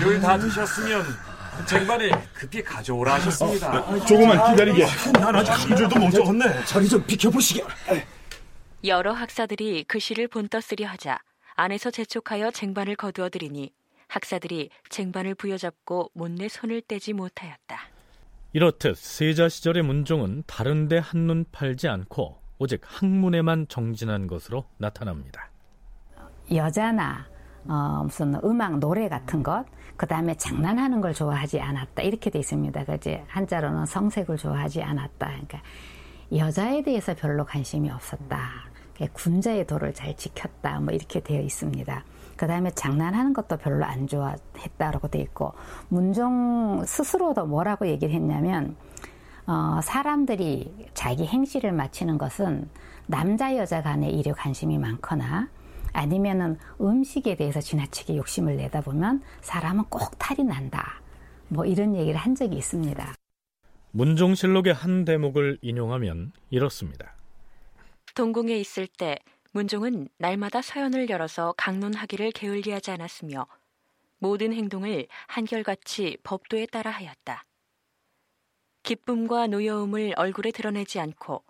귤다 0.00 0.38
드셨으면 0.38 1.04
쟁반에 1.66 2.10
급히 2.34 2.62
가져오라 2.64 3.14
하셨습니다. 3.14 3.68
아, 3.68 3.98
조금만 4.06 4.50
기다리게. 4.50 4.86
난 5.20 5.36
아직 5.36 5.50
한 5.52 5.76
줄도 5.76 5.98
못 6.00 6.10
적었네. 6.10 6.64
자리 6.64 6.88
좀 6.88 7.00
비켜보시게. 7.04 7.62
여러 8.84 9.12
학사들이 9.12 9.84
그 9.88 9.98
시를 9.98 10.28
본떠 10.28 10.60
쓰려 10.60 10.86
하자 10.88 11.18
안에서 11.58 11.90
재촉하여 11.90 12.52
쟁반을 12.52 12.94
거두어들이니 12.94 13.72
학사들이 14.06 14.70
쟁반을 14.90 15.34
부여잡고 15.34 16.12
못내 16.14 16.48
손을 16.48 16.80
떼지 16.82 17.12
못하였다. 17.12 17.76
이렇듯 18.52 18.96
세자 18.96 19.48
시절의 19.48 19.82
문종은 19.82 20.44
다른데 20.46 20.98
한눈 20.98 21.44
팔지 21.50 21.88
않고 21.88 22.38
오직 22.58 22.80
학문에만 22.84 23.66
정진한 23.68 24.28
것으로 24.28 24.66
나타납니다. 24.78 25.50
여자나 26.54 27.26
어, 27.66 28.04
무슨 28.04 28.36
음악 28.44 28.78
노래 28.78 29.08
같은 29.08 29.42
것, 29.42 29.66
그 29.96 30.06
다음에 30.06 30.36
장난하는 30.36 31.00
걸 31.00 31.12
좋아하지 31.12 31.58
않았다 31.60 32.02
이렇게 32.02 32.30
돼 32.30 32.38
있습니다. 32.38 32.84
그지 32.84 33.24
한자로는 33.26 33.84
성색을 33.84 34.36
좋아하지 34.36 34.80
않았다. 34.80 35.26
그러니까 35.26 35.60
여자에 36.34 36.84
대해서 36.84 37.14
별로 37.14 37.44
관심이 37.44 37.90
없었다. 37.90 38.68
군자의 39.06 39.66
도를 39.66 39.94
잘 39.94 40.16
지켰다. 40.16 40.80
뭐 40.80 40.92
이렇게 40.92 41.20
되어 41.20 41.40
있습니다. 41.40 42.04
그 42.36 42.46
다음에 42.46 42.70
장난하는 42.70 43.32
것도 43.32 43.56
별로 43.56 43.84
안 43.84 44.06
좋아했다라고 44.06 45.08
돼 45.08 45.20
있고 45.20 45.54
문종 45.88 46.84
스스로도 46.86 47.46
뭐라고 47.46 47.86
얘기를 47.86 48.14
했냐면 48.14 48.76
어, 49.46 49.80
사람들이 49.82 50.90
자기 50.94 51.26
행실을 51.26 51.72
마치는 51.72 52.18
것은 52.18 52.68
남자 53.06 53.56
여자 53.56 53.82
간의 53.82 54.12
일에 54.12 54.32
관심이 54.32 54.78
많거나 54.78 55.48
아니면은 55.92 56.58
음식에 56.80 57.34
대해서 57.34 57.60
지나치게 57.60 58.16
욕심을 58.16 58.56
내다 58.56 58.82
보면 58.82 59.22
사람은 59.40 59.84
꼭 59.88 60.18
탈이 60.18 60.44
난다. 60.44 61.00
뭐 61.48 61.64
이런 61.64 61.96
얘기를 61.96 62.18
한 62.18 62.34
적이 62.34 62.56
있습니다. 62.56 63.14
문종실록의 63.92 64.74
한 64.74 65.04
대목을 65.04 65.58
인용하면 65.62 66.32
이렇습니다. 66.50 67.17
동궁에 68.14 68.56
있을 68.56 68.86
때 68.86 69.18
문종은 69.52 70.08
날마다 70.18 70.62
서연을 70.62 71.08
열어서 71.10 71.54
강론하기를 71.56 72.32
게을리하지 72.32 72.90
않았으며 72.90 73.46
모든 74.18 74.52
행동을 74.52 75.06
한결같이 75.26 76.18
법도에 76.22 76.66
따라 76.66 76.90
하였다. 76.90 77.44
기쁨과 78.82 79.48
노여움을 79.48 80.14
얼굴에 80.16 80.50
드러내지 80.50 81.00
않고 81.00 81.44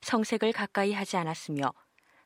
성색을 0.00 0.52
가까이 0.52 0.92
하지 0.92 1.16
않았으며 1.16 1.72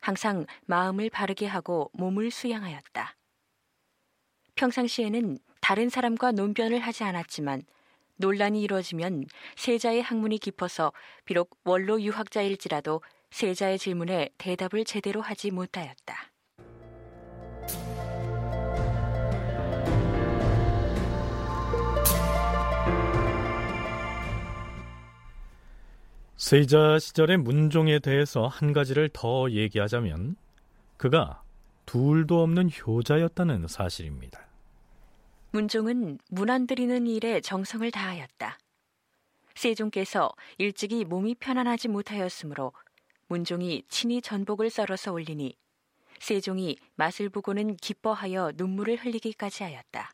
항상 0.00 0.46
마음을 0.66 1.10
바르게 1.10 1.46
하고 1.46 1.90
몸을 1.94 2.30
수양하였다. 2.30 3.16
평상시에는 4.54 5.38
다른 5.60 5.88
사람과 5.88 6.32
논변을 6.32 6.80
하지 6.80 7.04
않았지만 7.04 7.62
논란이 8.16 8.62
이루어지면 8.62 9.24
세자의 9.56 10.02
학문이 10.02 10.38
깊어서 10.38 10.92
비록 11.24 11.58
원로 11.64 12.00
유학자일지라도 12.00 13.00
세자의 13.32 13.78
질문에 13.78 14.28
대답을 14.36 14.84
제대로 14.84 15.22
하지 15.22 15.50
못하였다. 15.50 16.14
세자 26.36 26.98
시절의 26.98 27.38
문종에 27.38 28.00
대해서 28.00 28.46
한 28.48 28.72
가지를 28.74 29.08
더 29.12 29.50
얘기하자면 29.50 30.36
그가 30.98 31.42
둘도 31.86 32.42
없는 32.42 32.68
효자였다는 32.68 33.66
사실입니다. 33.66 34.46
문종은 35.52 36.18
문안 36.28 36.66
드리는 36.66 37.06
일에 37.06 37.40
정성을 37.40 37.90
다하였다. 37.90 38.58
세종께서 39.54 40.32
일찍이 40.58 41.04
몸이 41.04 41.36
편안하지 41.36 41.88
못하였으므로 41.88 42.72
문종이 43.32 43.82
친히 43.88 44.20
전복을 44.20 44.68
썰어서 44.68 45.10
올리니 45.10 45.56
세종이 46.20 46.76
맛을 46.96 47.30
보고는 47.30 47.76
기뻐하여 47.76 48.52
눈물을 48.56 48.96
흘리기까지 48.96 49.62
하였다. 49.62 50.12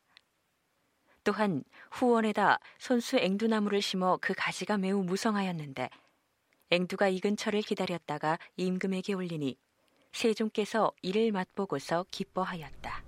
또한 1.25 1.65
후원에다 1.91 2.61
손수 2.79 3.17
앵두나무를 3.17 3.83
심어 3.83 4.19
그 4.21 4.35
가지가 4.37 4.79
매우 4.79 5.03
무성하였는데 5.03 5.91
앵두가 6.71 7.09
익은 7.09 7.37
철을 7.37 7.63
기다렸다가 7.63 8.39
임금에게 8.57 9.15
올리니 9.15 9.57
세종께서 10.13 10.93
이를 11.03 11.33
맛보고서 11.33 12.07
기뻐하였다. 12.13 13.03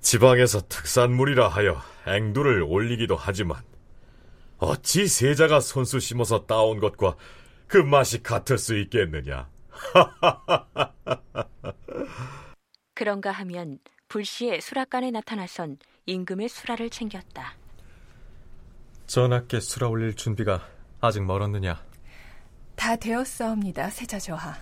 지방에서 0.00 0.62
특산물이라 0.62 1.46
하여 1.46 1.80
앵두를 2.08 2.64
올리기도 2.64 3.14
하지만 3.14 3.62
어찌 4.58 5.06
세자가 5.06 5.60
손수 5.60 6.00
심어서 6.00 6.46
따온 6.46 6.80
것과 6.80 7.16
그 7.74 7.78
맛이 7.78 8.22
같을 8.22 8.56
수 8.56 8.78
있겠느냐? 8.78 9.50
그런가 12.94 13.32
하면 13.32 13.80
불시에 14.06 14.60
수락관에 14.60 15.10
나타나선 15.10 15.78
임금의 16.06 16.50
수라를 16.50 16.88
챙겼다. 16.88 17.56
전하께 19.08 19.58
수라 19.58 19.88
올릴 19.88 20.14
준비가 20.14 20.64
아직 21.00 21.24
멀었느냐? 21.24 21.84
다 22.76 22.94
되었사옵니다, 22.94 23.90
세자저하. 23.90 24.54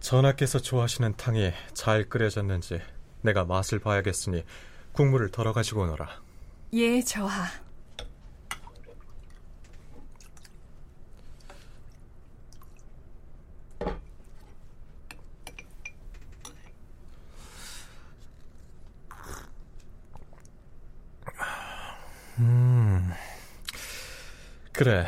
전하께서 0.00 0.58
좋아하시는 0.58 1.16
탕이 1.16 1.50
잘 1.72 2.10
끓여졌는지 2.10 2.82
내가 3.22 3.46
맛을 3.46 3.78
봐야겠으니 3.78 4.44
국물을 4.92 5.30
덜어 5.30 5.54
가지고 5.54 5.84
오너라. 5.84 6.20
예, 6.74 7.00
저하. 7.00 7.46
그래, 24.72 25.04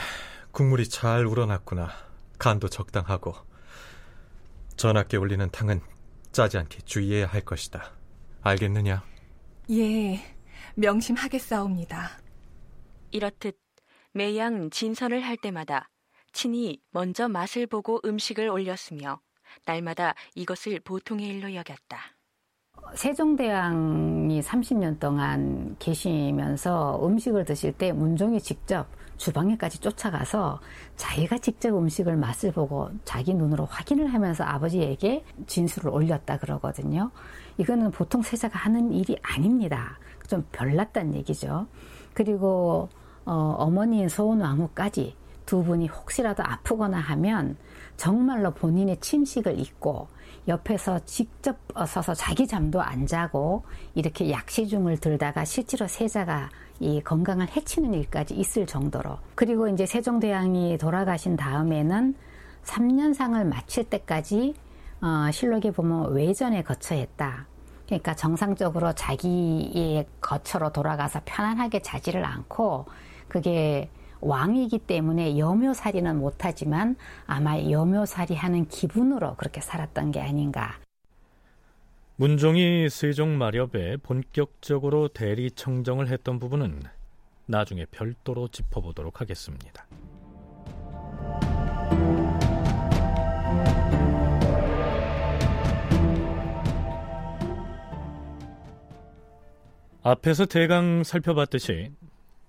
국물이 0.52 0.88
잘 0.88 1.24
우러났구나. 1.24 1.88
간도 2.38 2.68
적당하고. 2.68 3.34
전하께 4.76 5.16
올리는 5.16 5.48
탕은 5.50 5.80
짜지 6.32 6.58
않게 6.58 6.80
주의해야 6.82 7.26
할 7.26 7.40
것이다. 7.40 7.92
알겠느냐? 8.42 9.02
예, 9.70 10.20
명심하겠사옵니다. 10.74 12.10
이렇듯 13.10 13.56
매양 14.12 14.68
진선을 14.68 15.22
할 15.22 15.38
때마다 15.38 15.88
친히 16.32 16.82
먼저 16.90 17.28
맛을 17.28 17.66
보고 17.66 18.00
음식을 18.04 18.48
올렸으며 18.48 19.20
날마다 19.64 20.14
이것을 20.34 20.80
보통의 20.80 21.28
일로 21.28 21.54
여겼다. 21.54 21.98
세종대왕이 22.94 24.40
30년 24.42 25.00
동안 25.00 25.76
계시면서 25.78 27.00
음식을 27.02 27.46
드실 27.46 27.72
때 27.72 27.92
문종이 27.92 28.40
직접 28.40 28.86
주방에까지 29.24 29.78
쫓아가서 29.80 30.60
자기가 30.96 31.38
직접 31.38 31.74
음식을 31.74 32.14
맛을 32.16 32.52
보고 32.52 32.90
자기 33.06 33.32
눈으로 33.32 33.64
확인을 33.64 34.12
하면서 34.12 34.44
아버지에게 34.44 35.24
진술을 35.46 35.90
올렸다 35.90 36.36
그러거든요. 36.36 37.10
이거는 37.56 37.90
보통 37.90 38.20
세자가 38.20 38.58
하는 38.58 38.92
일이 38.92 39.16
아닙니다. 39.22 39.98
좀 40.28 40.44
별났단 40.52 41.14
얘기죠. 41.14 41.66
그리고 42.12 42.90
어, 43.24 43.32
어머니인 43.58 44.10
소원왕후까지 44.10 45.16
두 45.46 45.64
분이 45.64 45.86
혹시라도 45.88 46.42
아프거나 46.42 46.98
하면 46.98 47.56
정말로 47.96 48.52
본인의 48.52 48.98
침식을 49.00 49.58
잊고 49.58 50.08
옆에서 50.48 50.98
직접 51.06 51.56
서서 51.86 52.12
자기 52.12 52.46
잠도 52.46 52.82
안 52.82 53.06
자고 53.06 53.64
이렇게 53.94 54.30
약시중을 54.30 54.98
들다가 54.98 55.46
실제로 55.46 55.86
세자가 55.86 56.50
이 56.80 57.00
건강을 57.00 57.48
해치는 57.54 57.94
일까지 57.94 58.34
있을 58.34 58.66
정도로 58.66 59.18
그리고 59.34 59.68
이제 59.68 59.86
세종대왕이 59.86 60.78
돌아가신 60.78 61.36
다음에는 61.36 62.14
3년상을 62.64 63.44
마칠 63.44 63.84
때까지 63.84 64.54
어, 65.00 65.30
실록에 65.30 65.70
보면 65.70 66.12
외전에 66.12 66.62
거처했다. 66.62 67.46
그러니까 67.86 68.14
정상적으로 68.14 68.94
자기의 68.94 70.06
거처로 70.20 70.72
돌아가서 70.72 71.20
편안하게 71.24 71.80
자지를 71.80 72.24
않고 72.24 72.86
그게 73.28 73.90
왕이기 74.20 74.78
때문에 74.78 75.38
여묘살이는 75.38 76.18
못하지만 76.18 76.96
아마 77.26 77.60
여묘살이 77.60 78.34
하는 78.34 78.66
기분으로 78.68 79.36
그렇게 79.36 79.60
살았던 79.60 80.12
게 80.12 80.22
아닌가. 80.22 80.78
문종이 82.16 82.88
세종 82.90 83.38
마렵에 83.38 83.96
본격적으로 83.96 85.08
대리 85.08 85.50
청정을 85.50 86.06
했던 86.06 86.38
부분은 86.38 86.80
나중에 87.46 87.86
별도로 87.90 88.46
짚어보도록 88.46 89.20
하겠습니다. 89.20 89.84
앞에서 100.02 100.46
대강 100.46 101.02
살펴봤듯이 101.02 101.90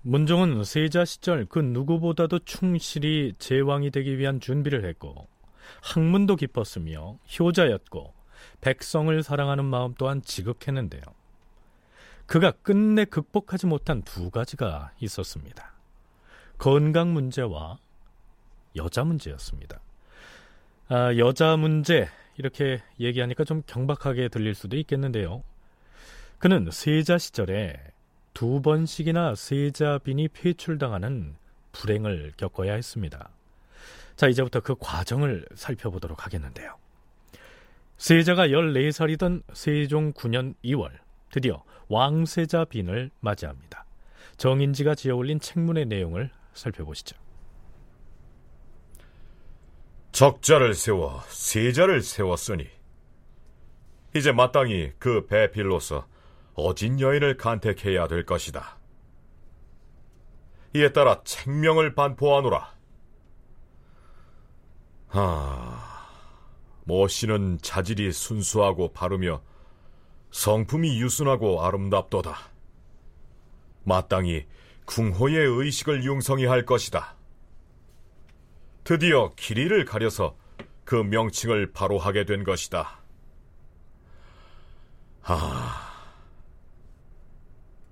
문종은 0.02 0.62
세자 0.62 1.04
시절 1.04 1.46
그 1.46 1.58
누구보다도 1.58 2.38
충실히 2.40 3.32
제왕이 3.40 3.90
되기 3.90 4.16
위한 4.16 4.38
준비를 4.38 4.84
했고 4.84 5.26
학문도 5.82 6.36
깊었으며 6.36 7.18
효자였고 7.40 8.14
백성을 8.60 9.22
사랑하는 9.22 9.64
마음 9.64 9.94
또한 9.94 10.22
지극했는데요. 10.22 11.02
그가 12.26 12.50
끝내 12.50 13.04
극복하지 13.04 13.66
못한 13.66 14.02
두 14.02 14.30
가지가 14.30 14.92
있었습니다. 15.00 15.72
건강 16.58 17.12
문제와 17.12 17.78
여자 18.76 19.04
문제였습니다. 19.04 19.80
아, 20.88 21.16
여자 21.16 21.56
문제 21.56 22.08
이렇게 22.36 22.82
얘기하니까 23.00 23.44
좀 23.44 23.62
경박하게 23.66 24.28
들릴 24.28 24.54
수도 24.54 24.76
있겠는데요. 24.76 25.42
그는 26.38 26.68
세자 26.70 27.18
시절에 27.18 27.80
두 28.34 28.60
번씩이나 28.60 29.34
세자빈이 29.34 30.28
폐출당하는 30.28 31.36
불행을 31.72 32.32
겪어야 32.36 32.74
했습니다. 32.74 33.30
자, 34.16 34.28
이제부터 34.28 34.60
그 34.60 34.74
과정을 34.78 35.46
살펴보도록 35.54 36.24
하겠는데요. 36.24 36.76
세자가 37.98 38.48
14살이던 38.48 39.42
세종 39.52 40.12
9년 40.12 40.54
2월 40.64 40.90
드디어 41.30 41.64
왕세자 41.88 42.66
빈을 42.66 43.10
맞이합니다. 43.20 43.84
정인지가 44.36 44.94
지어올린 44.94 45.40
책문의 45.40 45.86
내용을 45.86 46.30
살펴보시죠. 46.52 47.16
적자를 50.12 50.74
세워 50.74 51.22
세자를 51.28 52.00
세웠으니 52.00 52.66
이제 54.14 54.32
마땅히 54.32 54.92
그 54.98 55.26
배필로서 55.26 56.06
어진 56.54 57.00
여인을 57.00 57.36
간택해야 57.36 58.08
될 58.08 58.24
것이다. 58.24 58.78
이에 60.74 60.92
따라 60.92 61.22
책명을 61.22 61.94
반포하노라. 61.94 62.74
하, 65.08 65.75
모 66.86 67.08
씨는 67.08 67.58
자질이 67.62 68.12
순수하고 68.12 68.92
바르며 68.92 69.42
성품이 70.30 71.00
유순하고 71.00 71.64
아름답도다. 71.64 72.36
마땅히 73.82 74.46
궁호의 74.84 75.36
의식을 75.36 76.04
융성히 76.04 76.46
할 76.46 76.64
것이다. 76.64 77.16
드디어 78.84 79.34
길이를 79.34 79.84
가려서 79.84 80.36
그 80.84 80.94
명칭을 80.94 81.72
바로 81.72 81.98
하게 81.98 82.24
된 82.24 82.44
것이다. 82.44 83.00
하, 85.22 85.36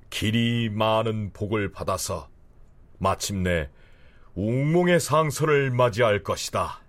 길이 0.09 0.71
많은 0.71 1.33
복을 1.33 1.73
받아서 1.73 2.29
마침내 2.99 3.71
웅몽의 4.37 5.01
상서를 5.01 5.73
맞이할 5.73 6.23
것이다. 6.23 6.84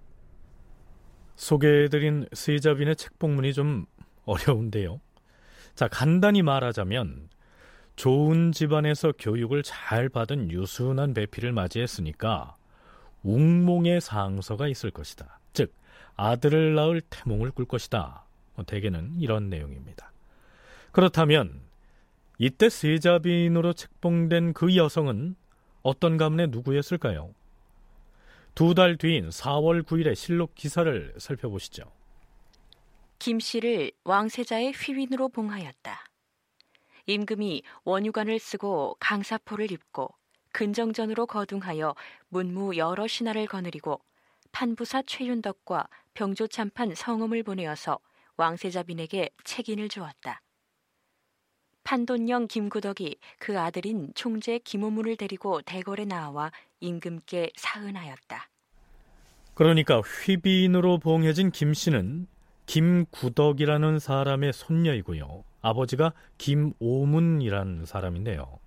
소개해드린 1.35 2.27
세자빈의 2.33 2.95
책봉문이 2.95 3.53
좀 3.53 3.85
어려운데요. 4.25 4.99
자, 5.75 5.87
간단히 5.87 6.41
말하자면 6.41 7.29
좋은 7.95 8.51
집안에서 8.51 9.13
교육을 9.17 9.63
잘 9.63 10.09
받은 10.09 10.51
유순한 10.51 11.13
배필을 11.13 11.51
맞이했으니까 11.51 12.55
웅몽의 13.23 14.01
상서가 14.01 14.67
있을 14.67 14.91
것이다. 14.91 15.39
즉, 15.53 15.73
아들을 16.15 16.75
낳을 16.75 17.01
태몽을 17.01 17.51
꿀 17.51 17.65
것이다. 17.65 18.23
뭐 18.55 18.65
대개는 18.65 19.19
이런 19.19 19.49
내용입니다. 19.49 20.11
그렇다면 20.91 21.59
이때 22.37 22.69
세자빈으로 22.69 23.73
책봉된 23.73 24.53
그 24.53 24.75
여성은 24.75 25.35
어떤 25.81 26.17
가문의 26.17 26.47
누구였을까요? 26.49 27.33
두 28.55 28.73
달 28.73 28.95
뒤인 28.97 29.29
4월 29.29 29.83
9일의 29.83 30.15
실록 30.15 30.55
기사를 30.55 31.13
살펴보시죠. 31.17 31.91
김 33.19 33.39
씨를 33.39 33.91
왕세자의 34.05 34.71
휘윈으로 34.71 35.27
봉하였다. 35.29 36.05
임금이 37.07 37.63
원유관을 37.83 38.39
쓰고 38.39 38.95
강사포를 38.99 39.71
입고 39.71 40.09
근정전으로 40.53 41.25
거둥하여 41.27 41.95
문무 42.29 42.77
여러 42.77 43.07
신하를 43.07 43.45
거느리고 43.45 43.99
판부사 44.53 45.03
최윤덕과 45.05 45.89
병조 46.13 46.47
참판 46.47 46.95
성음을 46.95 47.43
보내어서 47.43 47.99
왕세자빈에게 48.37 49.31
책인을 49.43 49.89
주었다. 49.89 50.41
판돈령 51.83 52.47
김구덕이 52.47 53.17
그 53.37 53.59
아들인 53.59 54.11
총재 54.15 54.57
김호문을 54.59 55.17
데리고 55.17 55.61
대궐에 55.61 56.05
나와 56.05 56.51
임금께 56.79 57.51
사은하였다. 57.55 58.49
그러니까 59.53 60.01
휘빈으로 60.01 60.99
봉해진 60.99 61.51
김 61.51 61.73
씨는 61.73 62.27
김구덕이라는 62.65 63.99
사람의 63.99 64.53
손녀이고요. 64.53 65.43
아버지가 65.61 66.13
김오문이라는 66.37 67.85
사람인데요. 67.85 68.59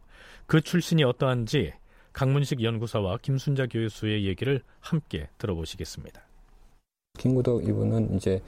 그 0.47 0.61
출신이 0.61 1.05
어떠한지 1.05 1.73
강문식 2.13 2.63
연구사와 2.63 3.19
김순자 3.19 3.67
교수의 3.67 4.27
얘기를 4.27 4.63
함께 4.81 5.29
들어보시겠습니다. 5.39 6.23
김구덕 7.19 7.65
이분은 7.69 8.17
이제 8.17 8.41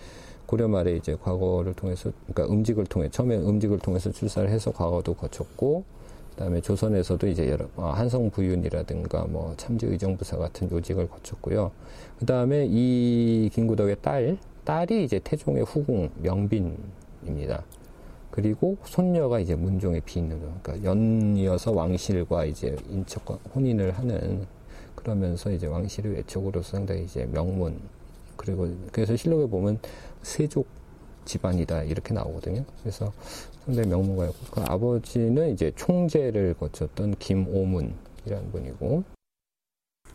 고려 0.46 0.66
말에 0.66 0.96
이제 0.96 1.14
과거를 1.14 1.74
통해서 1.74 2.10
그러니까 2.26 2.52
음직을 2.52 2.86
통해 2.86 3.08
처음에 3.10 3.36
음직을 3.36 3.78
통해서 3.78 4.10
출사를 4.10 4.48
해서 4.48 4.72
과거도 4.72 5.14
거쳤고 5.14 5.84
그다음에 6.40 6.62
조선에서도 6.62 7.26
이제 7.28 7.50
여러 7.50 7.66
어, 7.76 7.90
한성 7.90 8.30
부윤이라든가 8.30 9.26
뭐 9.26 9.52
참지 9.58 9.84
의정부사 9.84 10.38
같은 10.38 10.70
요직을 10.70 11.06
거쳤고요. 11.10 11.70
그다음에 12.18 12.66
이 12.66 13.50
김구덕의 13.52 13.96
딸 14.00 14.38
딸이 14.64 15.04
이제 15.04 15.20
태종의 15.22 15.64
후궁 15.64 16.08
명빈입니다. 16.22 17.62
그리고 18.30 18.78
손녀가 18.84 19.38
이제 19.38 19.54
문종의 19.54 20.00
비인으로 20.00 20.40
그러니까 20.62 20.82
연이어서 20.82 21.72
왕실과 21.72 22.46
이제 22.46 22.74
인척과 22.88 23.34
혼인을 23.54 23.90
하는 23.90 24.46
그러면서 24.94 25.50
이제 25.50 25.66
왕실의 25.66 26.14
외척으로서 26.14 26.70
상당히 26.70 27.04
이제 27.04 27.28
명문 27.30 27.78
그리고 28.36 28.66
그래서 28.92 29.14
실록에 29.14 29.46
보면 29.46 29.78
세족 30.22 30.66
집안이다 31.26 31.82
이렇게 31.82 32.14
나오거든요. 32.14 32.64
그래서 32.80 33.12
상당히 33.70 33.88
명문가였고 33.88 34.36
그 34.50 34.62
아버지는 34.66 35.50
이제 35.50 35.72
총재를 35.76 36.54
거쳤던 36.54 37.14
김오문이라는 37.18 38.50
분이고 38.50 39.04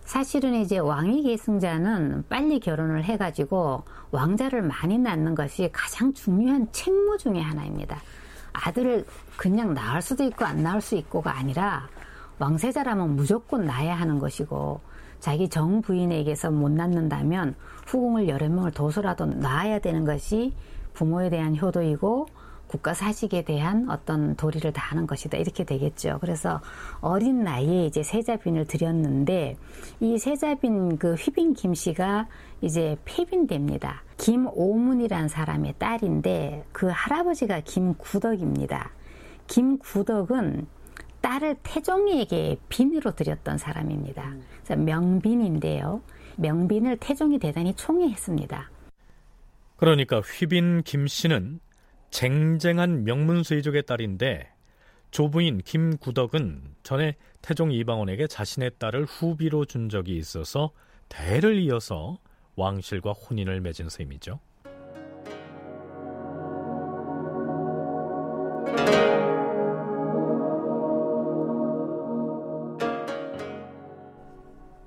사실은 0.04 0.56
이제 0.56 0.78
왕위 0.78 1.24
계승자는 1.24 2.26
빨리 2.30 2.60
결혼을 2.60 3.04
해가지고 3.06 3.84
왕자를 4.12 4.62
많이 4.62 4.98
낳는 4.98 5.36
것이 5.36 5.70
가장 5.72 6.14
중요한 6.14 6.68
책무 6.72 7.18
중의 7.18 7.42
하나입니다. 7.42 7.98
아들을 8.54 9.06
그냥 9.38 9.74
낳을 9.74 10.02
수도 10.02 10.24
있고 10.26 10.46
안 10.46 10.62
낳을 10.62 10.82
수 10.82 10.96
있고가 10.96 11.38
아니라 11.38 11.88
왕세자라면 12.38 13.16
무조건 13.16 13.66
낳아야 13.66 13.96
하는 13.96 14.20
것이고 14.20 14.80
자기 15.20 15.50
정 15.50 15.82
부인에게서 15.82 16.52
못 16.52 16.70
낳는다면 16.70 17.56
후궁을 17.88 18.28
여러 18.28 18.48
명을 18.50 18.72
둬서라도 18.72 19.26
낳아야 19.26 19.80
되는 19.80 20.04
것이 20.06 20.54
부모에 20.94 21.30
대한 21.30 21.58
효도이고 21.58 22.28
국가 22.68 22.94
사직에 22.94 23.44
대한 23.44 23.90
어떤 23.90 24.36
도리를 24.36 24.72
다하는 24.74 25.08
것이다 25.08 25.38
이렇게 25.38 25.64
되겠죠. 25.64 26.18
그래서 26.22 26.62
어린 27.00 27.44
나이에 27.44 27.86
이제 27.86 28.04
세자빈을 28.04 28.66
들였는데 28.66 29.58
이 30.00 30.18
세자빈 30.18 30.98
그 30.98 31.14
휘빈 31.14 31.54
김 31.54 31.74
씨가 31.74 32.28
이제 32.62 32.98
폐빈됩니다. 33.06 34.04
김오문이란 34.18 35.28
사람의 35.28 35.76
딸인데 35.78 36.66
그 36.72 36.90
할아버지가 36.92 37.62
김구덕입니다. 37.62 38.92
김구덕은 39.48 40.68
딸을 41.22 41.58
태종에게 41.64 42.58
빈으로 42.70 43.16
드렸던 43.16 43.58
사람입니다. 43.58 44.34
그래서 44.64 44.82
명빈인데요. 44.82 46.02
명빈을 46.38 46.98
태종이 46.98 47.40
대단히 47.40 47.74
총애했습니다. 47.76 48.70
그러니까 49.78 50.22
휘빈 50.22 50.84
김 50.84 51.08
씨는 51.08 51.60
쟁쟁한 52.16 53.04
명문수의족의 53.04 53.84
딸인데 53.86 54.50
조부인 55.12 55.58
김구덕은 55.58 56.62
전에 56.82 57.18
태종 57.42 57.74
이방원에게 57.74 58.28
자신의 58.28 58.72
딸을 58.80 59.04
후비로 59.04 59.66
준 59.66 59.90
적이 59.90 60.16
있어서 60.16 60.72
대를 61.10 61.58
이어서 61.60 62.18
왕실과 62.56 63.12
혼인을 63.12 63.60
맺은 63.60 63.90
셈이죠. 63.90 64.40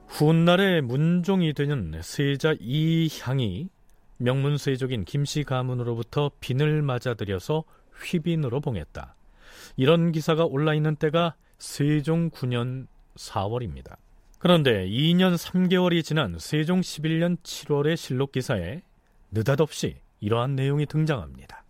훗날에 0.07 0.81
문종이 0.81 1.53
되는 1.53 2.01
세자 2.03 2.55
이향이 2.59 3.69
명문세족인 4.19 5.05
김씨 5.05 5.45
가문으로부터 5.45 6.31
빈을 6.41 6.83
맞아들여서 6.83 7.65
휘빈으로 8.03 8.61
봉했다. 8.61 9.15
이런 9.77 10.13
기사가 10.13 10.45
올라있는 10.45 10.97
때가 10.97 11.35
세종 11.59 12.31
9년 12.31 12.87
4월입니다. 13.17 13.97
그런데 14.39 14.89
2년 14.89 15.35
3개월이 15.37 16.05
지난 16.05 16.39
세종 16.39 16.81
11년 16.81 17.39
7월의 17.43 17.97
실록 17.97 18.33
기사에 18.33 18.83
느닷없이 19.31 19.97
이러한 20.21 20.55
내용이 20.55 20.87
등장합니다. 20.87 21.65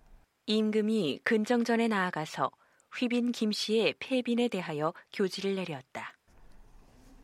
임금이 0.47 1.21
근정전에 1.25 1.89
나아가서 1.89 2.51
휘빈 2.97 3.33
김씨의 3.33 3.95
폐빈에 3.99 4.49
대하여 4.49 4.93
교지를 5.13 5.55
내렸다. 5.55 6.15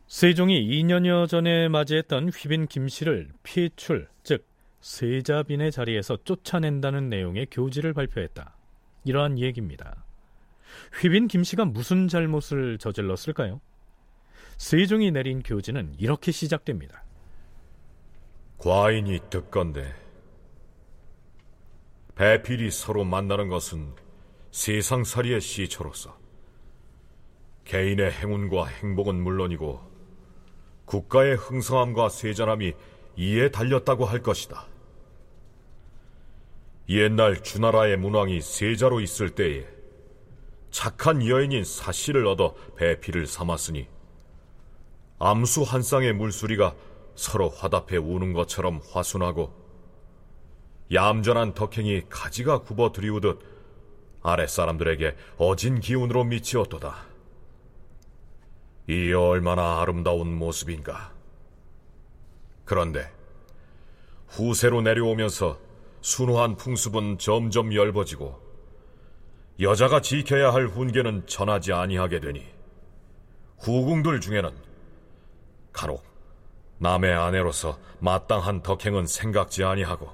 세종이 0.06 0.62
2년여 0.62 1.28
전에 1.28 1.68
맞이했던 1.68 2.28
휘빈 2.28 2.66
김씨를 2.66 3.30
피출, 3.42 4.08
즉 4.22 4.46
세자빈의 4.84 5.72
자리에서 5.72 6.18
쫓아낸다는 6.24 7.08
내용의 7.08 7.46
교지를 7.50 7.94
발표했다. 7.94 8.54
이러한 9.04 9.38
얘기입니다. 9.38 10.04
휘빈 11.00 11.26
김씨가 11.26 11.64
무슨 11.64 12.06
잘못을 12.06 12.76
저질렀을까요? 12.76 13.62
세종이 14.58 15.10
내린 15.10 15.42
교지는 15.42 15.94
이렇게 15.96 16.32
시작됩니다. 16.32 17.02
과인이 18.58 19.20
듣건데 19.30 19.90
배필이 22.14 22.70
서로 22.70 23.04
만나는 23.04 23.48
것은 23.48 23.90
세상살이의 24.50 25.40
시초로서 25.40 26.14
개인의 27.64 28.12
행운과 28.12 28.66
행복은 28.66 29.14
물론이고 29.14 29.80
국가의 30.84 31.36
흥성함과 31.36 32.10
세전함이 32.10 32.74
이에 33.16 33.50
달렸다고 33.50 34.04
할 34.04 34.22
것이다. 34.22 34.73
옛날 36.88 37.42
주나라의 37.42 37.96
문왕이 37.96 38.40
세자로 38.40 39.00
있을 39.00 39.30
때에 39.30 39.66
착한 40.70 41.26
여인인 41.26 41.64
사씨를 41.64 42.26
얻어 42.26 42.54
배필을 42.76 43.26
삼았으니 43.26 43.86
암수 45.18 45.62
한 45.62 45.82
쌍의 45.82 46.12
물수리가 46.12 46.74
서로 47.14 47.48
화답해 47.48 47.96
우는 47.96 48.32
것처럼 48.32 48.80
화순하고 48.90 49.52
얌전한 50.92 51.54
덕행이 51.54 52.02
가지가 52.08 52.62
굽어 52.62 52.92
들이우듯 52.92 53.40
아랫사람들에게 54.22 55.16
어진 55.38 55.80
기운으로 55.80 56.24
미치었도다. 56.24 57.06
이 58.88 59.12
얼마나 59.12 59.80
아름다운 59.80 60.34
모습인가. 60.34 61.12
그런데 62.64 63.10
후세로 64.28 64.82
내려오면서 64.82 65.58
순화한 66.04 66.56
풍습은 66.56 67.16
점점 67.16 67.72
엷어지고 67.72 68.38
여자가 69.58 70.02
지켜야 70.02 70.52
할 70.52 70.66
훈계는 70.66 71.26
전하지 71.26 71.72
아니하게 71.72 72.20
되니 72.20 72.46
후궁들 73.60 74.20
중에는 74.20 74.50
간혹 75.72 76.04
남의 76.76 77.10
아내로서 77.10 77.78
마땅한 78.00 78.62
덕행은 78.62 79.06
생각지 79.06 79.64
아니하고 79.64 80.10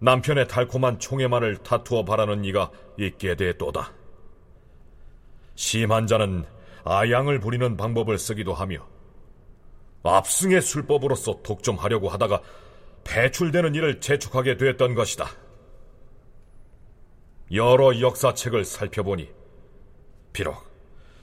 남편의 0.00 0.48
달콤한 0.48 0.98
총애만을 0.98 1.56
다투어 1.62 2.04
바라는 2.04 2.44
이가 2.44 2.70
있게 2.98 3.36
되도다. 3.36 3.94
심한 5.54 6.06
자는 6.06 6.44
아양을 6.84 7.40
부리는 7.40 7.74
방법을 7.78 8.18
쓰기도 8.18 8.52
하며 8.52 8.86
압승의 10.02 10.60
술법으로서 10.60 11.40
독점하려고 11.42 12.10
하다가 12.10 12.42
배출되는 13.08 13.74
일을 13.74 14.00
재촉하게 14.00 14.56
됐던 14.56 14.94
것이다. 14.94 15.30
여러 17.52 17.98
역사책을 17.98 18.64
살펴보니 18.64 19.30
비록 20.32 20.56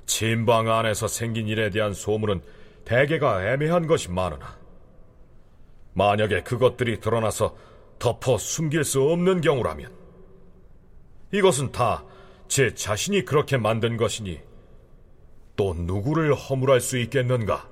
진방 0.06 0.70
안에서 0.70 1.08
생긴 1.08 1.48
일에 1.48 1.70
대한 1.70 1.94
소문은 1.94 2.42
대개가 2.84 3.52
애매한 3.52 3.88
것이 3.88 4.10
많으나 4.10 4.58
만약에 5.94 6.42
그것들이 6.42 7.00
드러나서 7.00 7.56
덮어 8.00 8.38
숨길 8.38 8.84
수 8.84 9.02
없는 9.04 9.42
경우라면 9.42 9.92
이것은 11.32 11.72
다 11.72 12.04
제 12.48 12.74
자신이 12.74 13.26
그렇게 13.26 13.58
만든 13.58 13.98
것이니 13.98 14.40
또 15.56 15.74
누구를 15.74 16.34
허물할 16.34 16.80
수 16.82 16.98
있겠는가? 16.98 17.70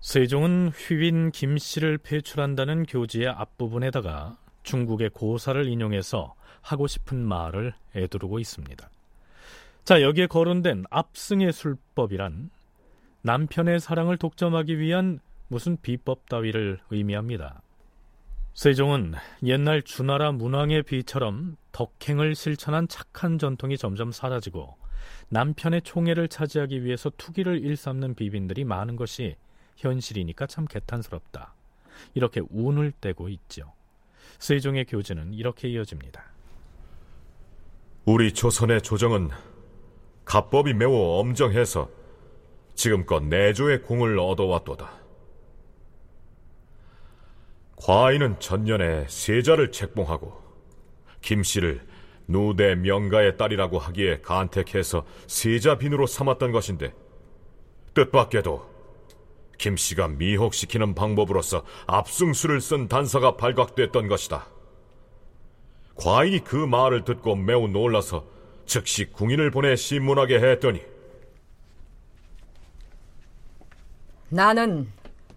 세종은 0.00 0.68
휘빈 0.68 1.30
김씨를 1.32 1.98
배출한다는 1.98 2.84
교지의 2.84 3.28
앞부분에다가 3.28 4.36
중국의 4.62 5.10
고사를 5.10 5.66
인용해서 5.66 6.34
하고 6.60 6.86
싶은 6.86 7.24
말을 7.24 7.74
애두르고 7.94 8.38
있습니다. 8.38 8.90
자, 9.84 10.02
여기에 10.02 10.26
거론된 10.26 10.84
압승의 10.90 11.52
술법이란 11.52 12.50
남편의 13.22 13.80
사랑을 13.80 14.16
독점하기 14.16 14.78
위한 14.78 15.20
무슨 15.48 15.76
비법 15.80 16.28
따위를 16.28 16.80
의미합니다. 16.90 17.62
세종은 18.54 19.14
옛날 19.44 19.82
주나라 19.82 20.32
문왕의 20.32 20.84
비처럼 20.84 21.56
덕행을 21.72 22.34
실천한 22.34 22.88
착한 22.88 23.38
전통이 23.38 23.76
점점 23.76 24.12
사라지고 24.12 24.76
남편의 25.28 25.82
총애를 25.82 26.28
차지하기 26.28 26.84
위해서 26.84 27.10
투기를 27.10 27.60
일삼는 27.64 28.14
비빈들이 28.14 28.64
많은 28.64 28.96
것이 28.96 29.36
현실이니까 29.76 30.46
참 30.46 30.64
개탄스럽다. 30.66 31.54
이렇게 32.14 32.42
운을 32.50 32.92
떼고 33.00 33.28
있죠. 33.28 33.72
세종의 34.38 34.86
교제는 34.86 35.34
이렇게 35.34 35.68
이어집니다. 35.68 36.24
우리 38.04 38.32
조선의 38.32 38.82
조정은 38.82 39.30
가법이 40.24 40.74
매우 40.74 40.92
엄정해서 41.20 41.88
지금껏 42.74 43.22
내조의 43.22 43.82
공을 43.82 44.18
얻어왔도다. 44.18 45.06
과인은 47.76 48.40
전년에 48.40 49.06
세자를 49.08 49.70
책봉하고 49.72 50.42
김씨를 51.20 51.86
누대 52.28 52.74
명가의 52.74 53.36
딸이라고 53.36 53.78
하기에 53.78 54.20
간택해서 54.20 55.06
세자 55.26 55.78
빈으로 55.78 56.06
삼았던 56.06 56.52
것인데 56.52 56.92
뜻밖에도 57.94 58.75
김 59.58 59.76
씨가 59.76 60.08
미혹시키는 60.08 60.94
방법으로서 60.94 61.64
압승수를 61.86 62.60
쓴 62.60 62.88
단서가 62.88 63.36
발각됐던 63.36 64.08
것이다. 64.08 64.46
과인이 65.96 66.44
그 66.44 66.56
말을 66.56 67.04
듣고 67.04 67.36
매우 67.36 67.68
놀라서 67.68 68.26
즉시 68.66 69.06
궁인을 69.06 69.50
보내 69.50 69.76
신문하게 69.76 70.40
했더니 70.40 70.82
나는 74.28 74.92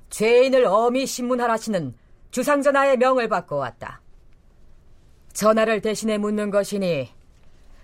죄인을 0.09 0.65
엄히 0.65 1.05
신문하라시는 1.05 1.95
주상전하의 2.31 2.97
명을 2.97 3.29
받고 3.29 3.57
왔다. 3.57 4.01
전하를 5.33 5.81
대신해 5.81 6.17
묻는 6.17 6.49
것이니 6.49 7.09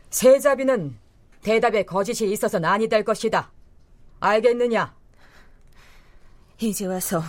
세자비는 0.09 0.97
대답에 1.41 1.83
거짓이 1.83 2.31
있어서는 2.31 2.67
아니 2.67 2.87
될 2.87 3.03
것이다. 3.03 3.51
알겠느냐? 4.19 4.95
이제 6.61 6.85
와서 6.85 7.21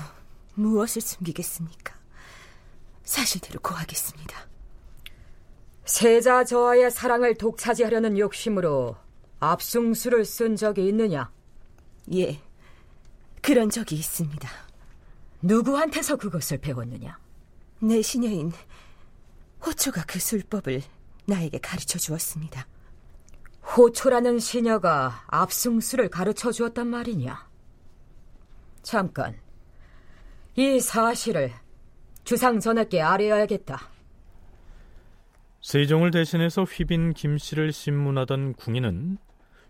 무엇을 0.54 1.02
숨기겠습니까? 1.02 1.94
사실대로 3.02 3.60
고하겠습니다. 3.60 4.46
세자 5.84 6.44
저하의 6.44 6.90
사랑을 6.90 7.34
독차지하려는 7.34 8.18
욕심으로 8.18 8.96
압승수를 9.40 10.24
쓴 10.24 10.56
적이 10.56 10.88
있느냐? 10.88 11.30
예, 12.14 12.40
그런 13.42 13.68
적이 13.68 13.96
있습니다. 13.96 14.48
누구한테서 15.42 16.16
그것을 16.16 16.58
배웠느냐? 16.58 17.18
내 17.80 18.02
시녀인 18.02 18.52
호초가 19.64 20.04
그 20.06 20.20
술법을 20.20 20.82
나에게 21.26 21.58
가르쳐 21.58 21.98
주었습니다. 21.98 22.66
호초라는 23.76 24.38
시녀가 24.38 25.24
압승수를 25.26 26.08
가르쳐 26.08 26.52
주었단 26.52 26.86
말이냐? 26.86 27.45
잠깐, 28.86 29.36
이 30.54 30.78
사실을 30.78 31.50
주상 32.22 32.60
전하께 32.60 33.02
아뢰어야겠다. 33.02 33.80
세종을 35.60 36.12
대신해서 36.12 36.62
휘빈 36.62 37.14
김씨를 37.14 37.72
신문하던 37.72 38.52
궁인은 38.52 39.18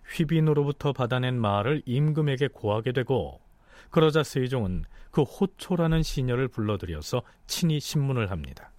휘빈으로부터 0.07 0.92
받아낸 0.92 1.40
말을 1.40 1.81
임금에게 1.87 2.48
고하게 2.48 2.92
되고 2.92 3.40
그러자 3.88 4.22
세종은 4.22 4.85
그 5.11 5.22
호초라는 5.22 6.02
시녀를 6.02 6.48
불러들여서 6.48 7.22
친히 7.46 7.81
신문을 7.81 8.31
합니다. 8.31 8.70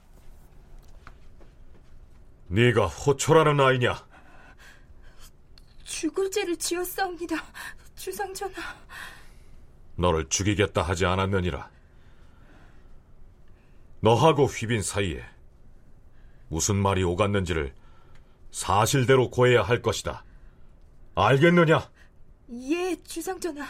네가 2.50 2.86
호초라는 2.86 3.60
아이냐? 3.60 4.06
죽을 5.84 6.30
죄를 6.30 6.56
지었사옵니다. 6.58 7.38
주상전하. 7.96 8.62
너를 9.98 10.30
죽이겠다 10.30 10.82
하지 10.82 11.06
않았느니라. 11.06 11.70
너하고 14.00 14.46
휘빈 14.46 14.82
사이에 14.82 15.24
무슨 16.50 16.76
말이 16.76 17.04
오갔는지를 17.04 17.74
사실대로 18.52 19.30
고해야 19.30 19.64
할 19.64 19.82
것이다. 19.82 20.24
알겠느냐? 21.16 21.90
예, 22.52 22.96
주상전하. 23.04 23.66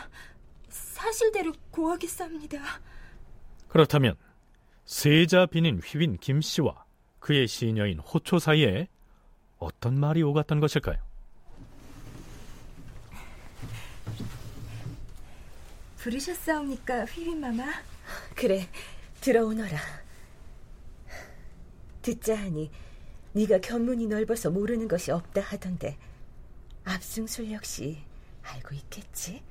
사실대로 0.69 1.53
고하겠사옵니다. 1.71 2.59
그렇다면 3.69 4.15
세자 4.85 5.47
비인 5.47 5.79
휘빈 5.79 6.17
김씨와 6.17 6.85
그의 7.19 7.47
시녀인 7.47 7.99
호초 7.99 8.39
사이에 8.39 8.87
어떤 9.57 9.99
말이 9.99 10.21
오갔던 10.23 10.59
것일까요? 10.59 11.06
부르셨사옵니까, 16.07 17.03
휘빈마마? 17.05 17.65
그래, 18.33 18.69
들어오너라. 19.19 19.77
듣자 22.01 22.37
하니 22.37 22.71
네가 23.33 23.59
견문이 23.59 24.07
넓어서 24.07 24.49
모르는 24.49 24.87
것이 24.87 25.11
없다 25.11 25.41
하던데 25.41 25.97
압승술 26.85 27.51
역시 27.51 27.97
알고 28.41 28.73
있겠지? 28.75 29.43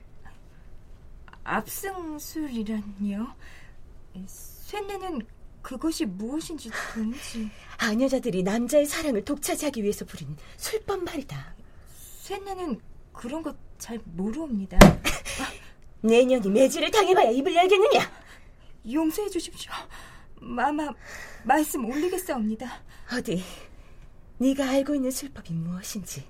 압승술이란요? 1.44 3.36
쇠뇌는 4.26 5.26
그것이 5.60 6.06
무엇인지 6.06 6.70
도무지 6.94 7.50
아녀자들이 7.76 8.42
남자의 8.42 8.86
사랑을 8.86 9.22
독차지하기 9.22 9.82
위해서 9.82 10.06
부리는 10.06 10.34
술법 10.56 11.04
말이다 11.04 11.54
쇠뇌는 12.22 12.80
그런 13.12 13.42
것 13.42 13.66
잘 13.78 14.00
모르옵니다 14.04 14.78
내년이 16.06 16.48
매질을 16.48 16.90
당해봐야 16.90 17.30
입을 17.30 17.54
열겠느냐? 17.54 18.10
용서해 18.90 19.28
주십시오. 19.28 19.72
마마 20.40 20.92
말씀 21.44 21.84
올리겠사옵니다. 21.84 22.70
어디 23.12 23.42
네가 24.38 24.68
알고 24.68 24.94
있는 24.94 25.10
술법이 25.10 25.52
무엇인지 25.52 26.24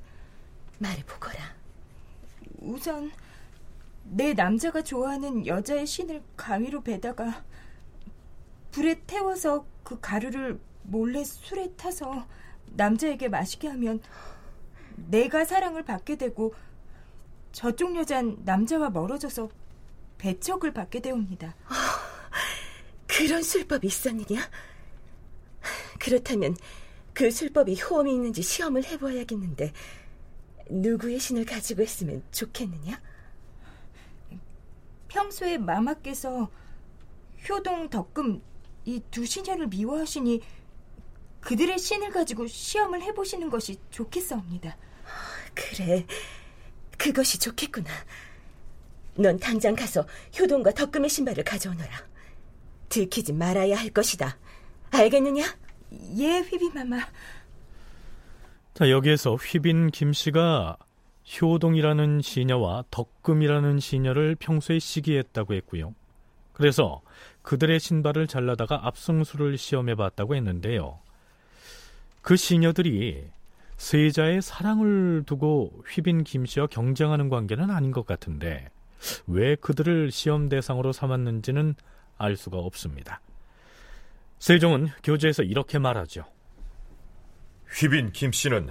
말해 0.79 1.05
보거라. 1.05 1.55
우선 2.59 3.11
내 4.05 4.33
남자가 4.35 4.83
좋아하는 4.83 5.47
여자의 5.47 5.87
신을 5.87 6.23
가위로 6.37 6.83
베다가 6.83 7.45
불에 8.71 9.01
태워서 9.07 9.67
그 9.83 9.99
가루를 10.01 10.61
몰래 10.83 11.25
술에 11.25 11.73
타서 11.77 12.27
남자에게 12.73 13.29
마시게 13.29 13.69
하면 13.69 14.01
내가 14.97 15.45
사랑을 15.45 15.83
받게 15.83 16.17
되고 16.17 16.55
저쪽 17.53 17.97
여잔 17.97 18.37
남자와 18.45 18.91
멀어져서 18.91 19.49
배척을 20.19 20.73
받게 20.73 21.01
되옵니다. 21.01 21.49
어, 21.67 21.73
그런 23.07 23.43
술법이 23.43 23.87
있었느냐? 23.87 24.51
그렇다면 25.99 26.57
그 27.13 27.31
술법이 27.31 27.81
효험이 27.81 28.13
있는지 28.15 28.43
시험을 28.43 28.85
해보아야겠는데 28.85 29.73
누구의 30.71 31.19
신을 31.19 31.45
가지고 31.45 31.83
했으면 31.83 32.23
좋겠느냐? 32.31 33.01
평소에 35.09 35.59
마마께서 35.59 36.51
효동, 37.49 37.89
덕금 37.89 38.43
이 38.85 39.01
두 39.11 39.27
신녀를 39.27 39.67
미워하시니 39.69 40.41
그들의 41.41 41.79
신을 41.79 42.11
가지고 42.11 42.47
시험을 42.47 43.03
해보시는 43.03 43.51
것이 43.51 43.79
좋겠사옵니다. 43.91 44.77
그래, 45.55 46.07
그것이 46.99 47.39
좋겠구나. 47.39 47.91
넌 49.19 49.39
당장 49.39 49.75
가서 49.75 50.05
효동과 50.39 50.71
덕금의 50.73 51.09
신발을 51.09 51.45
가져오너라. 51.45 51.91
들키지 52.89 53.33
말아야 53.33 53.77
할 53.77 53.91
것이다. 53.91 54.37
알겠느냐? 54.91 55.45
예, 56.19 56.41
휘빈마마. 56.41 56.99
자, 58.75 58.91
여기에서 58.91 59.37
휘빈 59.37 59.91
김씨가 59.91 60.77
효동이라는 61.41 62.21
시녀와 62.21 62.85
덕금이라는 62.91 63.81
시녀를 63.81 64.37
평소에 64.37 64.79
시기했다고 64.79 65.55
했고요. 65.55 65.95
그래서 66.53 67.03
그들의 67.43 67.81
신발을 67.81 68.27
잘라다가 68.27 68.87
압승수를 68.87 69.59
시험해 69.59 69.95
봤다고 69.95 70.35
했는데요. 70.37 71.01
그 72.23 72.37
시녀들이 72.37 73.25
세자의 73.77 74.41
사랑을 74.43 75.23
두고 75.27 75.83
휘빈 75.87 76.25
김씨와 76.25 76.67
경쟁하는 76.69 77.29
관계는 77.29 77.71
아닌 77.71 77.93
것 77.93 78.07
같은데 78.07 78.69
왜 79.27 79.57
그들을 79.57 80.11
시험 80.11 80.49
대상으로 80.49 80.93
삼았는지는 80.93 81.75
알 82.19 82.37
수가 82.37 82.59
없습니다. 82.59 83.21
세종은 84.39 84.89
교재에서 85.03 85.43
이렇게 85.43 85.79
말하죠. 85.79 86.25
휘빈 87.79 88.13
김 88.13 88.33
씨는 88.33 88.69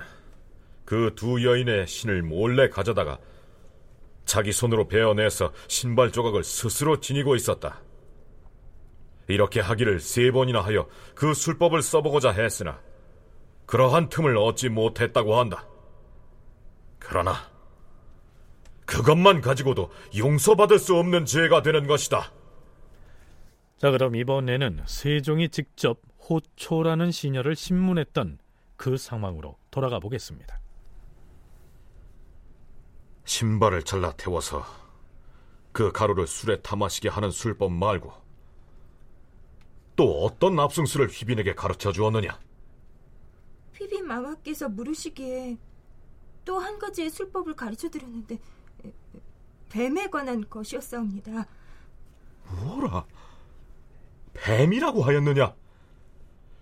그 0.86 1.12
두 1.16 1.44
여인의 1.44 1.88
신을 1.88 2.22
몰래 2.22 2.70
가져다가 2.70 3.20
자기 4.26 4.52
손으로 4.52 4.88
베어내서 4.88 5.52
신발 5.68 6.12
조각을 6.12 6.44
스스로 6.44 7.00
지니고 7.00 7.36
있었다. 7.36 7.82
이렇게 9.28 9.60
하기를 9.60 10.00
세 10.00 10.32
번이나 10.32 10.62
하여 10.62 10.88
그 11.16 11.34
술법을 11.34 11.82
써보고자 11.82 12.32
했으나 12.32 12.80
그러한 13.66 14.10
틈을 14.10 14.38
얻지 14.38 14.70
못했다고 14.70 15.40
한다. 15.40 15.68
그러나 17.00 17.36
그것만 18.86 19.42
가지고도 19.42 19.90
용서받을 20.16 20.80
수 20.80 20.96
없는 20.96 21.26
죄가 21.26 21.62
되는 21.62 21.88
것이다. 21.88 22.32
자, 23.78 23.92
그럼 23.92 24.16
이번에는 24.16 24.84
세종이 24.86 25.50
직접 25.50 26.02
호초라는 26.30 27.12
시녀를 27.12 27.56
신문했던 27.56 28.40
그 28.78 28.98
상황으로 28.98 29.58
돌아가 29.72 30.00
보겠습니다. 30.00 30.60
신발을 33.26 33.84
잘라 33.84 34.12
태워서 34.14 34.64
그 35.72 35.92
가루를 35.92 36.28
술에 36.28 36.62
타마시게 36.62 37.10
하는 37.10 37.32
술법 37.32 37.72
말고 37.72 38.14
또 39.96 40.24
어떤 40.24 40.56
납승술을 40.56 41.08
휘빈에게 41.08 41.56
가르쳐 41.56 41.92
주었느냐? 41.92 42.40
휘빈 43.74 44.06
마마께서 44.06 44.70
물으시기에 44.70 45.58
또 46.46 46.60
한 46.60 46.78
가지의 46.78 47.10
술법을 47.10 47.56
가르쳐 47.56 47.90
드렸는데 47.90 48.38
뱀에 49.70 50.08
관한 50.08 50.48
것이었사옵니다. 50.50 51.48
뭐라? 52.64 53.06
뱀이라고 54.34 55.04
하였느냐? 55.04 55.56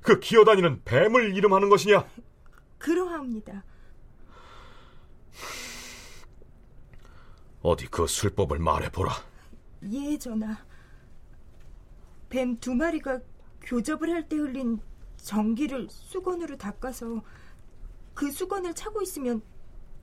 그 0.01 0.19
기어다니는 0.19 0.81
뱀을 0.83 1.35
이름하는 1.35 1.69
것이냐? 1.69 2.05
그러합니다. 2.77 3.63
어디 7.61 7.87
그 7.87 8.07
술법을 8.07 8.59
말해보라. 8.59 9.11
예, 9.91 10.17
전하. 10.17 10.57
뱀 12.29 12.59
두 12.59 12.73
마리가 12.75 13.19
교접을 13.61 14.09
할 14.09 14.27
때 14.27 14.35
흘린 14.35 14.79
전기를 15.17 15.87
수건으로 15.89 16.57
닦아서 16.57 17.21
그 18.13 18.31
수건을 18.31 18.73
차고 18.75 19.01
있으면 19.01 19.41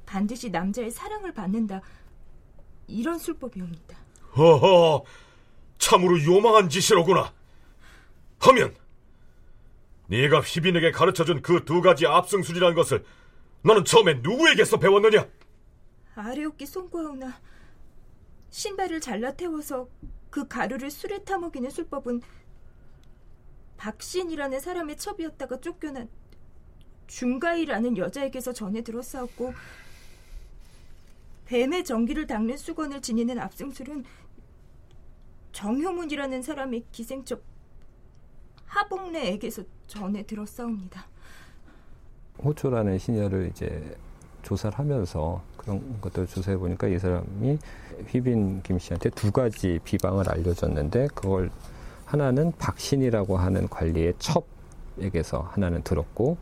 반드시 0.07 0.51
남자의 0.51 0.91
사랑을 0.91 1.33
받는다. 1.35 1.83
이런 2.91 3.19
술법이옵니다. 3.19 3.97
허허, 4.37 5.05
참으로 5.79 6.23
요망한 6.25 6.69
짓이로구나. 6.69 7.33
하면 8.41 8.75
네가 10.09 10.41
휘빈에게 10.41 10.91
가르쳐준 10.93 11.43
그 11.43 11.65
두 11.65 11.81
가지 11.83 12.07
압승술이라는 12.07 12.75
것을 12.75 13.05
너는 13.63 13.85
처음에 13.85 14.15
누구에게서 14.15 14.79
배웠느냐? 14.79 15.29
아래옵기 16.15 16.67
송과오나 16.67 17.41
신발을 18.51 19.01
잘라 19.01 19.33
태워서 19.35 19.89
그 20.31 20.49
가루를 20.49 20.91
술에 20.91 21.23
타먹이는 21.25 21.71
술법은 21.71 22.23
박신이라는 23.77 24.61
사람의 24.61 24.97
첩이었다가 24.97 25.61
쫓겨난 25.61 26.09
중가이라는 27.07 27.97
여자에게서 27.97 28.53
전해 28.53 28.83
들었사옵고 28.83 29.55
뱀의 31.51 31.83
전기를 31.83 32.29
닦는 32.29 32.57
수건을 32.57 33.03
지니는 33.03 33.41
압승술은 33.41 34.05
정효문이라는 35.51 36.43
사람의 36.43 36.85
기생첩 36.93 37.43
하복래에게서 38.67 39.65
전해 39.89 40.25
들었사옵니다. 40.25 41.07
호초라는 42.45 42.99
시녀를 42.99 43.49
이제 43.51 43.97
조사를 44.43 44.79
하면서 44.79 45.43
그런 45.57 46.01
것들을 46.01 46.29
조사해 46.29 46.57
보니까 46.57 46.87
이 46.87 47.01
사람이 47.01 47.59
휘빈 48.07 48.63
김 48.63 48.79
씨한테 48.79 49.11
두 49.11 49.33
가지 49.33 49.81
비방을 49.83 50.31
알려줬는데 50.31 51.09
그걸 51.17 51.51
하나는 52.05 52.53
박신이라고 52.59 53.37
하는 53.37 53.69
관리의 53.69 54.15
첩에게서 54.21 55.41
하나는 55.41 55.83
들었고 55.83 56.39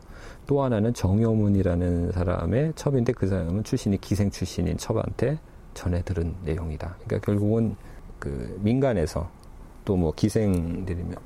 또 0.49 0.63
하나는 0.63 0.95
정효문이라는 0.95 2.11
사람의 2.11 2.73
첩인데 2.75 3.13
그 3.13 3.27
사람은 3.27 3.63
출신이 3.63 4.01
기생 4.01 4.31
출신인 4.31 4.77
첩한테 4.77 5.37
전해 5.75 6.01
들은 6.01 6.33
내용이다. 6.43 6.95
그러니까 7.05 7.19
결국은 7.23 7.75
그 8.17 8.57
민간에서 8.63 9.29
또 9.85 9.95
뭐 9.95 10.11
기생들이면 10.11 11.17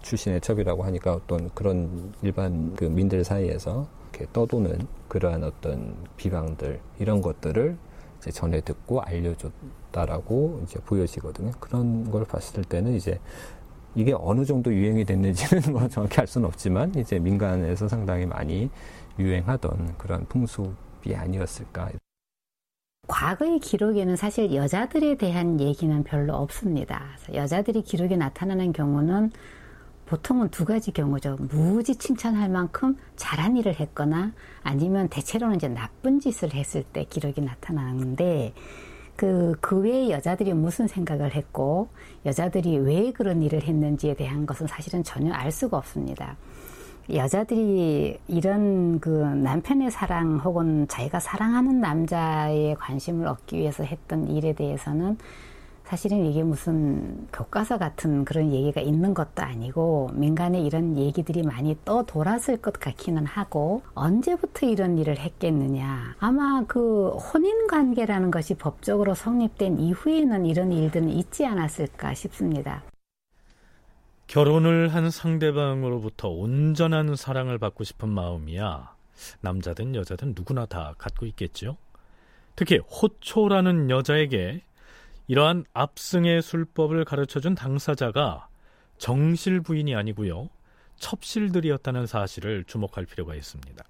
출신의 0.00 0.40
첩이라고 0.42 0.84
하니까 0.84 1.14
어떤 1.14 1.50
그런 1.54 2.12
일반 2.22 2.72
그 2.76 2.84
민들 2.84 3.24
사이에서 3.24 3.88
이렇게 4.12 4.26
떠도는 4.32 4.78
그러한 5.08 5.42
어떤 5.42 5.96
비방들 6.16 6.78
이런 7.00 7.20
것들을 7.20 7.76
이제 8.18 8.30
전해 8.30 8.60
듣고 8.60 9.00
알려줬다라고 9.00 10.60
이제 10.62 10.78
보여지거든요. 10.86 11.50
그런 11.58 12.12
걸 12.12 12.24
봤을 12.24 12.62
때는 12.62 12.94
이제 12.94 13.18
이게 13.96 14.14
어느 14.16 14.44
정도 14.44 14.72
유행이 14.72 15.04
됐는지는 15.04 15.62
뭐 15.72 15.88
정확히 15.88 16.20
알 16.20 16.26
수는 16.26 16.46
없지만 16.46 16.94
이제 16.94 17.18
민간에서 17.18 17.88
상당히 17.88 18.26
많이 18.26 18.68
유행하던 19.18 19.96
그런 19.96 20.26
풍습이 20.26 21.16
아니었을까. 21.16 21.90
과거의 23.08 23.58
기록에는 23.60 24.16
사실 24.16 24.54
여자들에 24.54 25.16
대한 25.16 25.60
얘기는 25.60 26.04
별로 26.04 26.34
없습니다. 26.34 27.04
여자들이 27.32 27.82
기록에 27.82 28.16
나타나는 28.16 28.72
경우는 28.72 29.30
보통은 30.06 30.50
두 30.50 30.64
가지 30.64 30.92
경우죠. 30.92 31.36
무지 31.50 31.96
칭찬할 31.96 32.50
만큼 32.50 32.96
잘한 33.16 33.56
일을 33.56 33.80
했거나 33.80 34.32
아니면 34.62 35.08
대체로는 35.08 35.56
이제 35.56 35.68
나쁜 35.68 36.20
짓을 36.20 36.52
했을 36.52 36.82
때 36.82 37.04
기록이 37.04 37.40
나타나는데 37.40 38.52
그, 39.16 39.54
그 39.60 39.80
외에 39.80 40.10
여자들이 40.10 40.52
무슨 40.52 40.86
생각을 40.86 41.34
했고 41.34 41.88
여자들이 42.24 42.78
왜 42.78 43.12
그런 43.12 43.42
일을 43.42 43.62
했는지에 43.62 44.14
대한 44.14 44.46
것은 44.46 44.66
사실은 44.66 45.02
전혀 45.02 45.32
알 45.32 45.50
수가 45.50 45.78
없습니다. 45.78 46.36
여자들이 47.12 48.18
이런 48.26 48.98
그 48.98 49.08
남편의 49.08 49.90
사랑 49.90 50.38
혹은 50.38 50.88
자기가 50.88 51.20
사랑하는 51.20 51.80
남자의 51.80 52.74
관심을 52.74 53.28
얻기 53.28 53.58
위해서 53.58 53.84
했던 53.84 54.28
일에 54.28 54.52
대해서는 54.52 55.16
사실은 55.86 56.26
이게 56.26 56.42
무슨 56.42 57.28
교과서 57.32 57.78
같은 57.78 58.24
그런 58.24 58.52
얘기가 58.52 58.80
있는 58.80 59.14
것도 59.14 59.42
아니고 59.42 60.10
민간에 60.14 60.60
이런 60.60 60.96
얘기들이 60.98 61.44
많이 61.44 61.76
떠 61.84 62.02
돌았을 62.02 62.56
것 62.56 62.72
같기는 62.80 63.24
하고 63.24 63.82
언제부터 63.94 64.66
이런 64.66 64.98
일을 64.98 65.16
했겠느냐 65.16 66.16
아마 66.18 66.64
그 66.66 67.10
혼인 67.10 67.68
관계라는 67.68 68.32
것이 68.32 68.54
법적으로 68.54 69.14
성립된 69.14 69.78
이후에는 69.78 70.44
이런 70.44 70.72
일들은 70.72 71.08
있지 71.08 71.46
않았을까 71.46 72.14
싶습니다. 72.14 72.82
결혼을 74.26 74.88
한 74.88 75.08
상대방으로부터 75.12 76.28
온전한 76.28 77.14
사랑을 77.14 77.58
받고 77.58 77.84
싶은 77.84 78.08
마음이야 78.08 78.92
남자든 79.40 79.94
여자든 79.94 80.34
누구나 80.36 80.66
다 80.66 80.96
갖고 80.98 81.26
있겠죠. 81.26 81.76
특히 82.56 82.78
호초라는 82.78 83.88
여자에게 83.90 84.62
이러한 85.28 85.64
압승의 85.72 86.42
술법을 86.42 87.04
가르쳐준 87.04 87.54
당사자가 87.54 88.48
정실 88.98 89.60
부인이 89.60 89.94
아니고요. 89.94 90.48
첩실들이었다는 90.96 92.06
사실을 92.06 92.64
주목할 92.64 93.06
필요가 93.06 93.34
있습니다. 93.34 93.84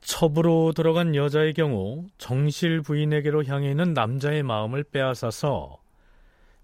첩으로 0.00 0.72
들어간 0.72 1.14
여자의 1.14 1.54
경우 1.54 2.06
정실 2.18 2.80
부인에게로 2.80 3.44
향해 3.44 3.70
있는 3.70 3.94
남자의 3.94 4.42
마음을 4.42 4.84
빼앗아서 4.84 5.78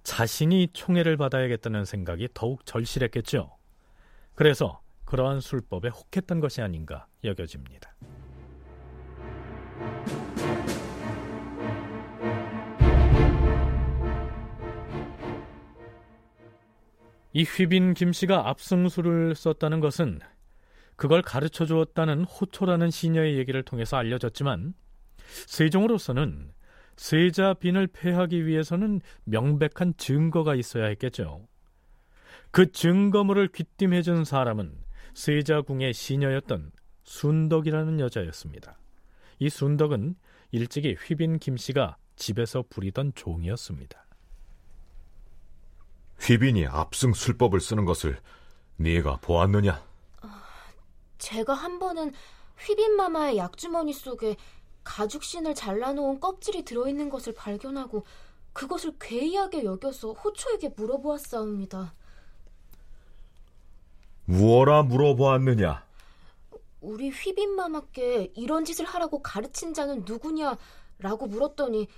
자신이 0.03 0.68
총애를 0.72 1.16
받아야겠다는 1.16 1.84
생각이 1.84 2.28
더욱 2.34 2.66
절실했겠죠. 2.66 3.57
그래서 4.34 4.80
그러한 5.05 5.40
술법에 5.40 5.88
혹했던 5.88 6.40
것이 6.40 6.61
아닌가 6.61 7.07
여겨집니다. 7.24 7.94
이 17.32 17.44
휘빈 17.44 17.94
김씨가 17.94 18.48
압승술을 18.48 19.34
썼다는 19.34 19.80
것은 19.80 20.20
그걸 20.96 21.22
가르쳐 21.22 21.64
주었다는 21.64 22.24
호초라는 22.24 22.90
시녀의 22.90 23.38
얘기를 23.38 23.62
통해서 23.62 23.96
알려졌지만 23.96 24.74
세종으로서는 25.46 26.52
세자 26.96 27.54
빈을 27.54 27.86
패하기 27.86 28.46
위해서는 28.46 29.00
명백한 29.24 29.94
증거가 29.96 30.54
있어야 30.54 30.86
했겠죠. 30.86 31.48
그 32.50 32.70
증거물을 32.70 33.48
귀띔해준 33.48 34.24
사람은 34.24 34.76
세자궁의 35.14 35.94
시녀였던 35.94 36.70
순덕이라는 37.04 37.98
여자였습니다. 37.98 38.78
이 39.38 39.48
순덕은 39.48 40.14
일찍이 40.50 40.94
휘빈 40.94 41.38
김씨가 41.38 41.96
집에서 42.16 42.62
부리던 42.68 43.12
종이었습니다. 43.14 44.06
휘빈이 46.22 46.66
압승 46.68 47.12
술법을 47.12 47.60
쓰는 47.60 47.84
것을 47.84 48.18
네가 48.76 49.16
보았느냐? 49.16 49.84
제가 51.18 51.52
한 51.52 51.80
번은 51.80 52.12
휘빈 52.58 52.94
마마의 52.94 53.36
약주머니 53.38 53.92
속에 53.92 54.36
가죽신을 54.84 55.54
잘라놓은 55.54 56.20
껍질이 56.20 56.64
들어있는 56.64 57.10
것을 57.10 57.34
발견하고 57.34 58.04
그것을 58.52 58.94
괴이하게 59.00 59.64
여겨서 59.64 60.12
호초에게 60.12 60.70
물어보았사옵니다. 60.76 61.94
무어라 64.26 64.84
물어보았느냐? 64.84 65.84
우리 66.80 67.10
휘빈마마께 67.10 68.32
이런 68.36 68.64
짓을 68.64 68.84
하라고 68.84 69.22
가르친 69.22 69.74
자는 69.74 70.04
누구냐라고 70.04 71.26
물었더니 71.28 71.88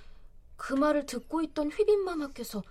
그 0.55 0.73
말을 0.73 1.05
듣고 1.05 1.41
있던 1.41 1.71
휘빈마마께서 1.71 2.63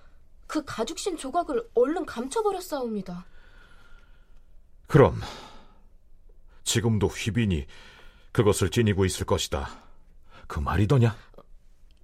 그 0.47 0.64
가죽신 0.64 1.16
조각을 1.16 1.68
얼른 1.74 2.07
감춰버렸사옵니다. 2.07 3.26
그럼 4.86 5.20
지금도 6.64 7.07
휘빈이 7.07 7.66
그것을 8.32 8.70
지니고 8.70 9.05
있을 9.05 9.26
것이다. 9.26 9.68
그 10.47 10.59
말이더냐? 10.61 11.16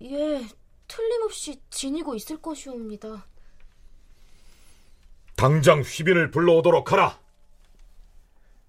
예, 0.02 0.46
틀림없이 0.88 1.60
지니고 1.70 2.14
있을 2.14 2.40
것이옵니다. 2.40 3.26
당장 5.36 5.80
휘빈을 5.80 6.30
불러오도록 6.30 6.92
하라. 6.92 7.18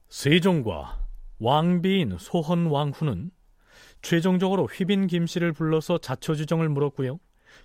세종과 0.09 0.99
왕비인 1.39 2.17
소헌 2.19 2.67
왕후는 2.67 3.31
최종적으로 4.01 4.67
휘빈 4.67 5.07
김씨를 5.07 5.53
불러서 5.53 5.97
자초지정을 5.99 6.69
물었고요. 6.69 7.19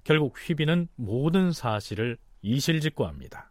결국 0.05 0.37
휘빈은 0.37 0.89
모든 0.97 1.53
사실을 1.53 2.18
이실직고합니다. 2.43 3.51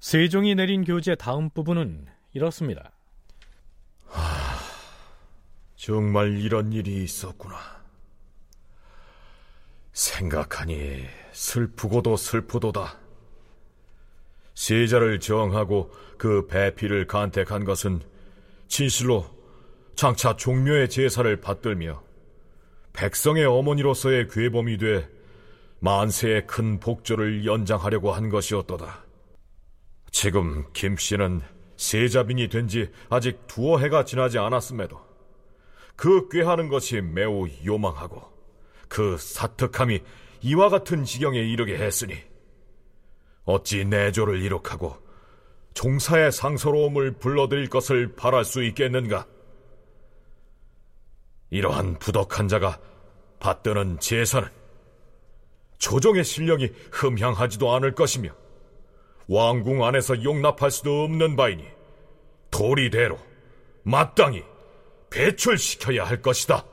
세종이 0.00 0.54
내린 0.54 0.84
교재 0.84 1.14
다음 1.14 1.48
부분은 1.50 2.06
이렇습니다. 2.32 2.92
하, 4.06 4.22
정말 5.76 6.38
이런 6.38 6.72
일이 6.72 7.02
있었구나. 7.04 7.56
생각하니 9.92 11.04
슬프고도 11.32 12.16
슬프도다. 12.16 12.98
세자를 14.54 15.20
정하고 15.20 15.92
그 16.18 16.46
배필을 16.46 17.06
간택한 17.06 17.64
것은 17.64 18.00
진실로 18.68 19.26
장차 19.94 20.36
종묘의 20.36 20.88
제사를 20.88 21.40
받들며 21.40 22.02
백성의 22.92 23.44
어머니로서의 23.44 24.28
괴범이 24.28 24.78
돼 24.78 25.08
만세의 25.80 26.46
큰 26.46 26.78
복조를 26.78 27.44
연장하려고 27.46 28.12
한 28.12 28.28
것이었도다. 28.28 29.04
지금 30.10 30.64
김 30.72 30.96
씨는 30.96 31.40
세자빈이 31.76 32.48
된 32.48 32.68
지 32.68 32.90
아직 33.08 33.46
두어 33.48 33.78
해가 33.78 34.04
지나지 34.04 34.38
않았음에도 34.38 35.00
그 35.96 36.28
꾀하는 36.28 36.68
것이 36.68 37.00
매우 37.00 37.48
요망하고 37.64 38.22
그 38.88 39.16
사특함이 39.18 40.00
이와 40.42 40.68
같은 40.68 41.04
지경에 41.04 41.38
이르게 41.38 41.74
했으니 41.78 42.14
어찌 43.44 43.84
내조를 43.84 44.40
이룩하고 44.42 44.96
종사의 45.74 46.30
상서로움을 46.30 47.12
불러들일 47.12 47.68
것을 47.68 48.14
바랄 48.14 48.44
수 48.44 48.62
있겠는가? 48.62 49.26
이러한 51.52 51.98
부덕한 51.98 52.48
자가 52.48 52.78
받드는 53.38 54.00
제사는 54.00 54.48
조정의 55.76 56.24
실력이 56.24 56.72
흠향하지도 56.90 57.70
않을 57.74 57.94
것이며 57.94 58.30
왕궁 59.28 59.84
안에서 59.84 60.24
용납할 60.24 60.70
수도 60.70 61.02
없는 61.02 61.36
바이니 61.36 61.64
도리대로 62.50 63.18
마땅히 63.82 64.42
배출시켜야 65.10 66.04
할 66.04 66.22
것이다. 66.22 66.64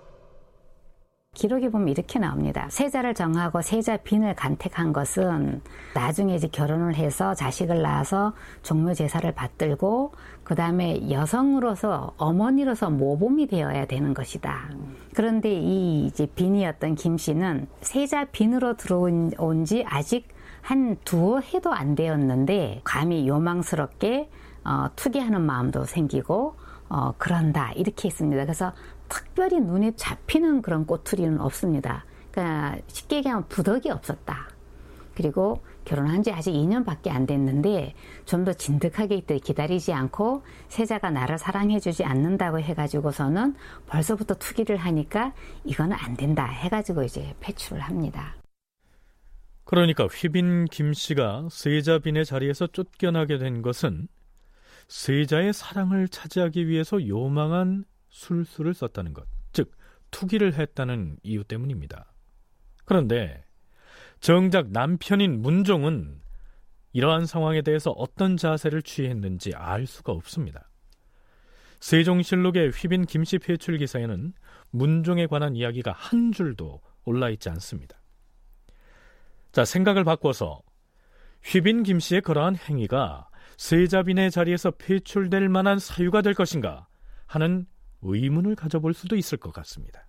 기록에 1.33 1.69
보면 1.69 1.89
이렇게 1.89 2.17
나옵니다. 2.17 2.67
세자를 2.69 3.13
정하고 3.13 3.61
세자 3.61 3.97
빈을 3.97 4.35
간택한 4.35 4.93
것은 4.93 5.61
나중에 5.93 6.35
이제 6.35 6.47
결혼을 6.47 6.95
해서 6.95 7.33
자식을 7.33 7.81
낳아서 7.81 8.33
종묘 8.63 8.93
제사를 8.93 9.29
받들고 9.33 10.13
그 10.49 10.55
다음에 10.55 11.11
여성으로서 11.11 12.13
어머니로서 12.17 12.89
모범이 12.89 13.45
되어야 13.45 13.85
되는 13.85 14.15
것이다. 14.15 14.71
그런데 15.13 15.53
이 15.53 16.07
이제 16.07 16.25
빈이었던 16.25 16.95
김 16.95 17.19
씨는 17.19 17.67
세자 17.81 18.25
빈으로 18.31 18.75
들어온 18.75 19.65
지 19.65 19.85
아직 19.87 20.27
한 20.61 20.97
두어 21.05 21.39
해도 21.39 21.71
안 21.71 21.93
되었는데 21.93 22.81
감히 22.83 23.27
요망스럽게 23.27 24.31
어, 24.65 24.87
투기하는 24.95 25.39
마음도 25.39 25.85
생기고 25.85 26.55
어, 26.89 27.13
그런다 27.19 27.71
이렇게 27.73 28.07
했습니다. 28.07 28.43
그래서 28.43 28.73
특별히 29.07 29.59
눈에 29.59 29.91
잡히는 29.95 30.63
그런 30.63 30.87
꼬투리는 30.87 31.39
없습니다. 31.41 32.05
그러니까 32.31 32.75
쉽게 32.87 33.17
얘기하면 33.17 33.45
부덕이 33.49 33.91
없었다. 33.91 34.47
그리고 35.13 35.61
결혼한 35.89 36.21
지 36.21 36.31
아직 36.31 36.51
2년밖에 36.51 37.09
안 37.09 37.25
됐는데 37.25 37.95
좀 38.25 38.45
더 38.45 38.53
진득하게 38.53 39.21
기다리지 39.21 39.91
않고 39.91 40.43
세자가 40.69 41.09
나를 41.09 41.37
사랑해주지 41.37 42.05
않는다고 42.05 42.59
해가지고서는 42.59 43.55
벌써부터 43.87 44.35
투기를 44.35 44.77
하니까 44.77 45.33
이거는 45.65 45.97
안 45.99 46.15
된다 46.15 46.45
해가지고 46.45 47.03
이제 47.03 47.35
배출을 47.41 47.81
합니다. 47.81 48.37
그러니까 49.65 50.05
휘빈 50.05 50.65
김 50.65 50.93
씨가 50.93 51.49
세자빈의 51.51 52.25
자리에서 52.25 52.67
쫓겨나게 52.67 53.39
된 53.39 53.61
것은 53.61 54.07
세자의 54.87 55.53
사랑을 55.53 56.07
차지하기 56.07 56.67
위해서 56.67 57.05
요망한 57.07 57.83
술수를 58.09 58.73
썼다는 58.73 59.13
것, 59.13 59.27
즉 59.51 59.75
투기를 60.11 60.53
했다는 60.53 61.17
이유 61.23 61.43
때문입니다. 61.43 62.11
그런데 62.85 63.43
정작 64.19 64.71
남편인 64.71 65.41
문종은 65.41 66.21
이러한 66.91 67.25
상황에 67.25 67.61
대해서 67.61 67.91
어떤 67.91 68.35
자세를 68.35 68.81
취했는지 68.81 69.53
알 69.55 69.85
수가 69.85 70.11
없습니다. 70.11 70.69
세종실록의 71.79 72.71
휘빈 72.71 73.05
김씨 73.05 73.37
폐출 73.39 73.77
기사에는 73.77 74.33
문종에 74.71 75.27
관한 75.27 75.55
이야기가 75.55 75.93
한 75.93 76.31
줄도 76.31 76.81
올라 77.05 77.29
있지 77.29 77.49
않습니다. 77.49 77.97
자, 79.51 79.63
생각을 79.63 80.03
바꿔서 80.03 80.61
휘빈 81.43 81.83
김씨의 81.83 82.21
그러한 82.21 82.57
행위가 82.57 83.29
세자빈의 83.57 84.31
자리에서 84.31 84.71
폐출될 84.71 85.47
만한 85.47 85.79
사유가 85.79 86.21
될 86.21 86.33
것인가 86.33 86.87
하는 87.25 87.65
의문을 88.01 88.55
가져볼 88.55 88.93
수도 88.93 89.15
있을 89.15 89.37
것 89.37 89.53
같습니다. 89.53 90.08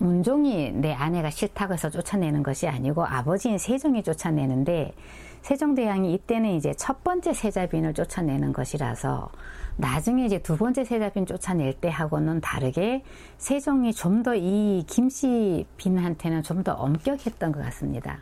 문종이 0.00 0.72
내 0.72 0.94
아내가 0.94 1.28
싫다고 1.28 1.74
해서 1.74 1.90
쫓아내는 1.90 2.42
것이 2.42 2.66
아니고 2.66 3.04
아버지인 3.04 3.58
세종이 3.58 4.02
쫓아내는데 4.02 4.94
세종대왕이 5.42 6.14
이때는 6.14 6.50
이제 6.52 6.72
첫 6.74 7.04
번째 7.04 7.34
세자빈을 7.34 7.92
쫓아내는 7.92 8.54
것이라서 8.54 9.30
나중에 9.76 10.24
이제 10.24 10.38
두 10.38 10.56
번째 10.56 10.84
세자빈 10.84 11.26
쫓아낼 11.26 11.74
때하고는 11.74 12.40
다르게 12.40 13.02
세종이 13.36 13.92
좀 13.92 14.22
더 14.22 14.34
이 14.34 14.84
김씨 14.86 15.66
빈한테는 15.76 16.42
좀 16.44 16.62
더 16.64 16.72
엄격했던 16.72 17.52
것 17.52 17.62
같습니다. 17.64 18.20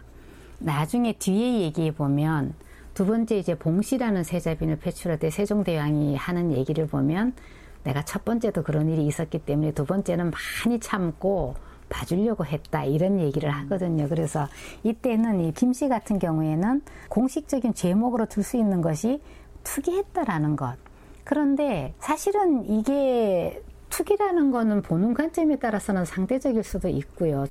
나중에 0.58 1.12
뒤에 1.12 1.60
얘기해 1.62 1.92
보면 1.92 2.54
두 2.94 3.06
번째 3.06 3.38
이제 3.38 3.54
봉씨라는 3.56 4.24
세자빈을 4.24 4.80
배출할 4.80 5.20
때 5.20 5.30
세종대왕이 5.30 6.16
하는 6.16 6.50
얘기를 6.52 6.88
보면 6.88 7.34
내가 7.84 8.04
첫 8.04 8.24
번째도 8.24 8.64
그런 8.64 8.88
일이 8.88 9.06
있었기 9.06 9.38
때문에 9.40 9.70
두 9.72 9.84
번째는 9.86 10.32
많이 10.64 10.80
참고 10.80 11.54
봐주려고 11.88 12.44
했다 12.46 12.84
이런 12.84 13.18
얘기를 13.20 13.50
하거든요. 13.50 14.08
그래서 14.08 14.46
이때는 14.84 15.40
이 15.40 15.52
김 15.52 15.72
씨 15.72 15.88
같은 15.88 16.18
경우에는 16.18 16.82
공식적인 17.08 17.74
제목으로 17.74 18.26
들 18.26 18.42
수 18.42 18.56
있는 18.56 18.80
것이 18.82 19.20
투기했다라는 19.64 20.56
것. 20.56 20.76
그런데 21.24 21.94
사실은 22.00 22.64
이게 22.64 23.62
투기라는 23.90 24.50
거는 24.50 24.82
보는 24.82 25.14
관점에 25.14 25.56
따라서는 25.58 26.04
상대적일 26.04 26.62
수도 26.64 26.88
있고요. 26.88 27.46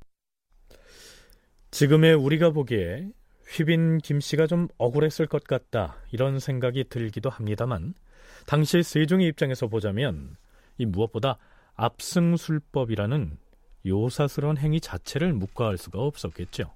지금의 1.72 2.16
우리가 2.16 2.52
보기에 2.52 3.10
휘빈 3.50 4.00
김 4.00 4.20
씨가 4.20 4.48
좀 4.48 4.68
억울했을 4.78 5.28
것 5.28 5.44
같다 5.44 5.98
이런 6.12 6.40
생각이 6.40 6.86
들기도 6.90 7.30
합니다만 7.30 7.94
당시 8.46 8.84
세종의 8.84 9.28
입장에서 9.28 9.68
보자면 9.68 10.36
이 10.78 10.86
무엇보다 10.86 11.38
압승술법이라는 11.76 13.38
요사스러운 13.88 14.58
행위 14.58 14.80
자체를 14.80 15.34
묵과할 15.34 15.78
수가 15.78 16.00
없었겠죠. 16.00 16.72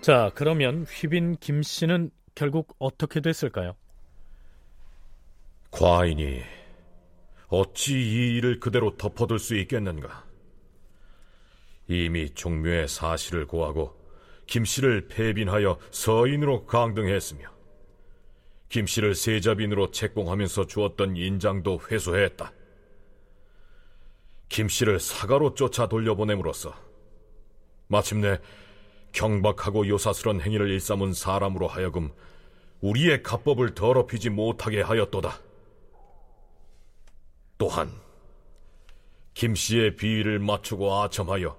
자, 0.00 0.30
그러면 0.34 0.84
휘빈 0.84 1.36
김 1.40 1.62
씨는 1.62 2.10
결국 2.34 2.74
어떻게 2.78 3.20
됐을까요? 3.20 3.74
과인이 5.70 6.40
어찌 7.48 7.94
이 7.94 8.36
일을 8.36 8.60
그대로 8.60 8.96
덮어둘 8.96 9.38
수 9.38 9.54
있겠는가? 9.56 10.24
이미 11.88 12.30
종묘의 12.30 12.88
사실을 12.88 13.46
고하고 13.46 13.98
김 14.46 14.64
씨를 14.64 15.08
폐빈하여 15.08 15.78
서인으로 15.90 16.64
강등했으며 16.66 17.57
김 18.68 18.86
씨를 18.86 19.14
세자빈으로 19.14 19.90
책봉하면서 19.92 20.66
주었던 20.66 21.16
인장도 21.16 21.80
회수했다. 21.90 22.52
김 24.48 24.68
씨를 24.68 25.00
사가로 25.00 25.54
쫓아 25.54 25.88
돌려보냄으로써 25.88 26.74
마침내 27.86 28.38
경박하고 29.12 29.88
요사스런 29.88 30.40
행위를 30.40 30.70
일삼은 30.70 31.14
사람으로 31.14 31.66
하여금 31.66 32.10
우리의 32.80 33.22
가법을 33.22 33.74
더럽히지 33.74 34.30
못하게 34.30 34.82
하였도다. 34.82 35.40
또한 37.56 37.90
김 39.34 39.54
씨의 39.54 39.96
비위를 39.96 40.38
맞추고 40.38 40.92
아첨하여 40.94 41.56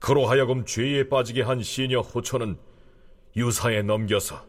그로 0.00 0.26
하여금 0.26 0.64
죄에 0.64 1.08
빠지게 1.08 1.42
한 1.42 1.62
시녀 1.62 2.00
호천은 2.00 2.58
유사에 3.36 3.82
넘겨서 3.82 4.47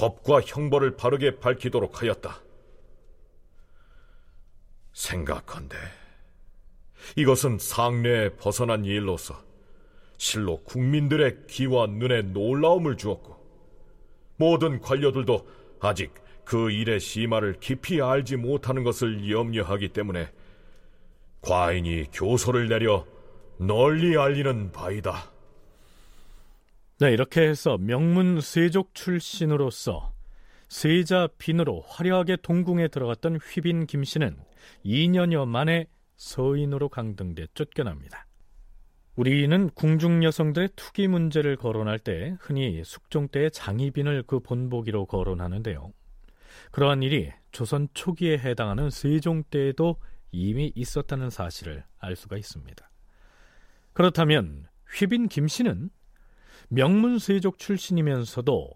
법과 0.00 0.40
형벌을 0.40 0.96
바르게 0.96 1.40
밝히도록 1.40 2.00
하였다. 2.00 2.40
생각한데 4.94 5.76
이것은 7.16 7.58
상례에 7.58 8.30
벗어난 8.30 8.86
일로서 8.86 9.38
실로 10.16 10.62
국민들의 10.64 11.46
귀와 11.48 11.86
눈에 11.86 12.22
놀라움을 12.22 12.96
주었고 12.96 13.36
모든 14.36 14.80
관료들도 14.80 15.46
아직 15.80 16.14
그 16.46 16.70
일의 16.70 16.98
심화를 16.98 17.60
깊이 17.60 18.00
알지 18.00 18.36
못하는 18.36 18.82
것을 18.82 19.30
염려하기 19.30 19.90
때문에 19.90 20.30
과인이 21.42 22.06
교서를 22.10 22.68
내려 22.68 23.06
널리 23.58 24.16
알리는 24.16 24.72
바이다. 24.72 25.30
네, 27.00 27.12
이렇게 27.12 27.40
해서 27.40 27.78
명문 27.78 28.42
세족 28.42 28.94
출신으로서 28.94 30.12
세자 30.68 31.28
빈으로 31.38 31.80
화려하게 31.86 32.36
동궁에 32.42 32.88
들어갔던 32.88 33.36
휘빈 33.36 33.86
김씨는 33.86 34.36
2년여 34.84 35.48
만에 35.48 35.86
서인으로 36.16 36.90
강등돼 36.90 37.46
쫓겨납니다. 37.54 38.26
우리는 39.16 39.70
궁중 39.70 40.24
여성들의 40.24 40.68
투기 40.76 41.08
문제를 41.08 41.56
거론할 41.56 41.98
때 41.98 42.36
흔히 42.38 42.82
숙종 42.84 43.28
때의 43.28 43.50
장희빈을 43.50 44.24
그 44.26 44.40
본보기로 44.40 45.06
거론하는데요. 45.06 45.94
그러한 46.70 47.02
일이 47.02 47.32
조선 47.50 47.88
초기에 47.94 48.36
해당하는 48.36 48.90
세종 48.90 49.42
때에도 49.44 49.96
이미 50.32 50.70
있었다는 50.74 51.30
사실을 51.30 51.82
알 51.98 52.14
수가 52.14 52.36
있습니다. 52.36 52.90
그렇다면 53.94 54.66
휘빈 54.98 55.28
김씨는 55.28 55.88
명문 56.72 57.18
세족 57.18 57.58
출신이면서도 57.58 58.70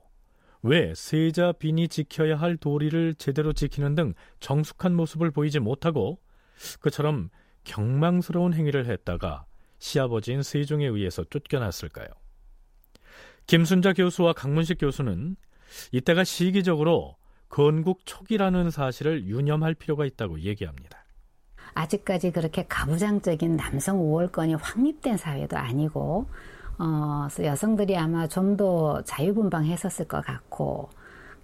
왜 0.62 0.92
세자 0.96 1.52
빈이 1.52 1.86
지켜야 1.86 2.36
할 2.36 2.56
도리를 2.56 3.14
제대로 3.14 3.52
지키는 3.52 3.94
등 3.94 4.14
정숙한 4.40 4.96
모습을 4.96 5.30
보이지 5.30 5.60
못하고 5.60 6.18
그처럼 6.80 7.30
경망스러운 7.62 8.52
행위를 8.52 8.86
했다가 8.86 9.44
시아버지인 9.78 10.42
세종에 10.42 10.86
의해서 10.86 11.22
쫓겨났을까요? 11.22 12.08
김순자 13.46 13.92
교수와 13.92 14.32
강문식 14.32 14.78
교수는 14.80 15.36
이때가 15.92 16.24
시기적으로 16.24 17.16
건국 17.48 18.04
초기라는 18.06 18.70
사실을 18.70 19.24
유념할 19.26 19.74
필요가 19.74 20.04
있다고 20.04 20.40
얘기합니다. 20.40 21.04
아직까지 21.74 22.32
그렇게 22.32 22.66
가부장적인 22.66 23.56
남성 23.56 24.00
우월권이 24.00 24.54
확립된 24.54 25.16
사회도 25.16 25.56
아니고 25.56 26.26
어, 26.78 27.28
여성들이 27.40 27.96
아마 27.96 28.26
좀 28.26 28.56
더 28.56 29.02
자유분방했었을 29.02 30.06
것 30.06 30.24
같고 30.24 30.88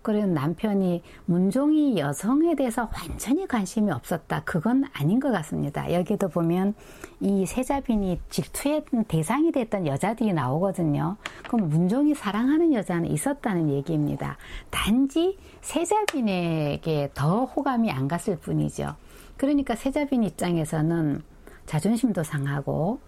그리고 0.03 0.26
남편이 0.26 1.03
문종이 1.26 1.99
여성에 1.99 2.55
대해서 2.55 2.89
완전히 2.95 3.47
관심이 3.47 3.91
없었다. 3.91 4.43
그건 4.45 4.85
아닌 4.95 5.20
것 5.20 5.31
같습니다. 5.31 5.93
여기도 5.93 6.28
보면 6.28 6.74
이 7.20 7.45
세자빈이 7.45 8.20
질투의 8.31 8.85
대상이 9.09 9.53
됐던 9.53 9.87
여자들이 9.87 10.33
나오거든요. 10.33 11.16
그럼 11.49 11.68
문종이 11.68 12.14
사랑하는 12.14 12.72
여자는 12.72 13.11
있었다는 13.11 13.68
얘기입니다. 13.70 14.39
단지 14.70 15.37
세자빈에게 15.61 17.11
더 17.12 17.45
호감이 17.45 17.91
안 17.91 18.09
갔을 18.09 18.39
뿐이죠. 18.39 18.95
그러니까 19.37 19.74
세자빈 19.74 20.22
입장에서는 20.22 21.22
자존심도 21.66 22.22
상하고 22.22 23.01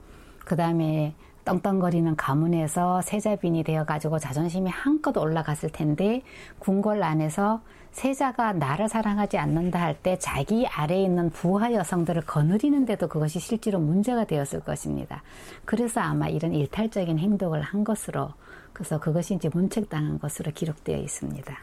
그 0.45 0.57
다음에 0.57 1.15
떵떵거리는 1.45 2.17
가문에서 2.17 3.03
세자빈이 3.03 3.65
되어가지고 3.65 4.19
자존심이 4.19 4.71
한껏 4.71 5.17
올라갔을 5.17 5.71
텐데 5.71 6.23
궁궐 6.59 7.03
안에서 7.03 7.61
세자가 7.93 8.55
나를 8.55 8.89
사랑하지 8.89 9.37
않는다 9.39 9.81
할 9.81 9.97
때 10.03 10.17
자기 10.19 10.67
아래에 10.67 11.03
있는 11.03 11.31
부하 11.31 11.73
여성들을 11.73 12.23
거느리는데도 12.23 13.09
그것이 13.09 13.39
실제로 13.39 13.79
문제가 13.79 14.25
되었을 14.25 14.61
것입니다. 14.61 15.23
그래서 15.65 16.01
아마 16.01 16.29
이런 16.29 16.55
일탈적인 16.55 17.19
행동을 17.19 17.61
한 17.61 17.85
것으로 17.85 18.31
그래서 18.73 18.99
그것이 18.99 19.35
이제 19.35 19.51
문책당한 19.53 20.19
것으로 20.19 20.51
기록되어 20.53 20.97
있습니다. 20.97 21.59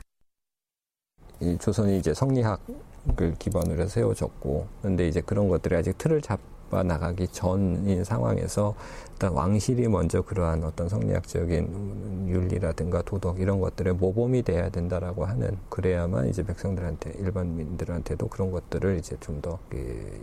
이 1.42 1.58
조선이 1.58 1.98
이제 1.98 2.14
성리학을 2.14 3.36
기반으로 3.40 3.88
세워졌고, 3.88 4.68
근데 4.82 5.08
이제 5.08 5.22
그런 5.22 5.48
것들이 5.48 5.76
아직 5.76 5.98
틀을 5.98 6.22
잡 6.22 6.40
아 6.72 6.84
나가기 6.84 7.30
전인 7.30 8.04
상황에서 8.04 8.76
일단 9.14 9.34
왕실이 9.34 9.88
먼저 9.90 10.22
그러한 10.22 10.64
어떤 10.64 10.88
성리학적인 10.88 12.28
윤리라든가 12.30 13.02
도덕 13.02 13.40
이런 13.42 13.60
것들의 13.60 13.94
모범이 13.96 14.44
돼야 14.44 14.70
된다라고 14.70 15.26
하는 15.26 15.58
그래야만 15.70 16.30
이제 16.30 16.44
백성들한테 16.44 17.14
일반민들한테도 17.20 18.28
그런 18.30 18.52
것들을 18.52 18.98
이제 18.98 19.18
좀 19.20 19.40
더 19.42 19.58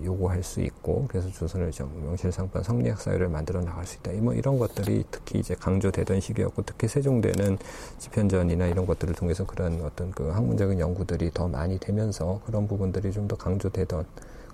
요구할 0.05 0.43
수 0.43 0.61
있고 0.61 1.07
그래서 1.09 1.31
조선을 1.31 1.71
좀 1.73 1.91
명실상부한 2.05 2.63
성리학 2.63 3.01
사회를 3.01 3.29
만들어 3.29 3.63
나갈 3.63 3.87
수 3.87 3.97
있다. 3.97 4.13
뭐 4.21 4.35
이런 4.35 4.59
것들이 4.59 5.05
특히 5.11 5.39
이제 5.39 5.55
강조되던 5.55 6.21
시기였고 6.21 6.63
특히 6.67 6.87
세종대는 6.87 7.57
집현전이나 7.99 8.67
이런 8.67 8.85
것들을 8.87 9.15
통해서 9.15 9.47
그런 9.47 9.81
어떤 9.83 10.11
그 10.11 10.29
학문적인 10.29 10.79
연구들이 10.81 11.31
더 11.33 11.49
많이 11.49 11.79
되면서 11.79 12.41
그런 12.45 12.69
부분들이 12.69 13.11
좀 13.13 13.27
더 13.27 13.37
강조되던 13.37 14.05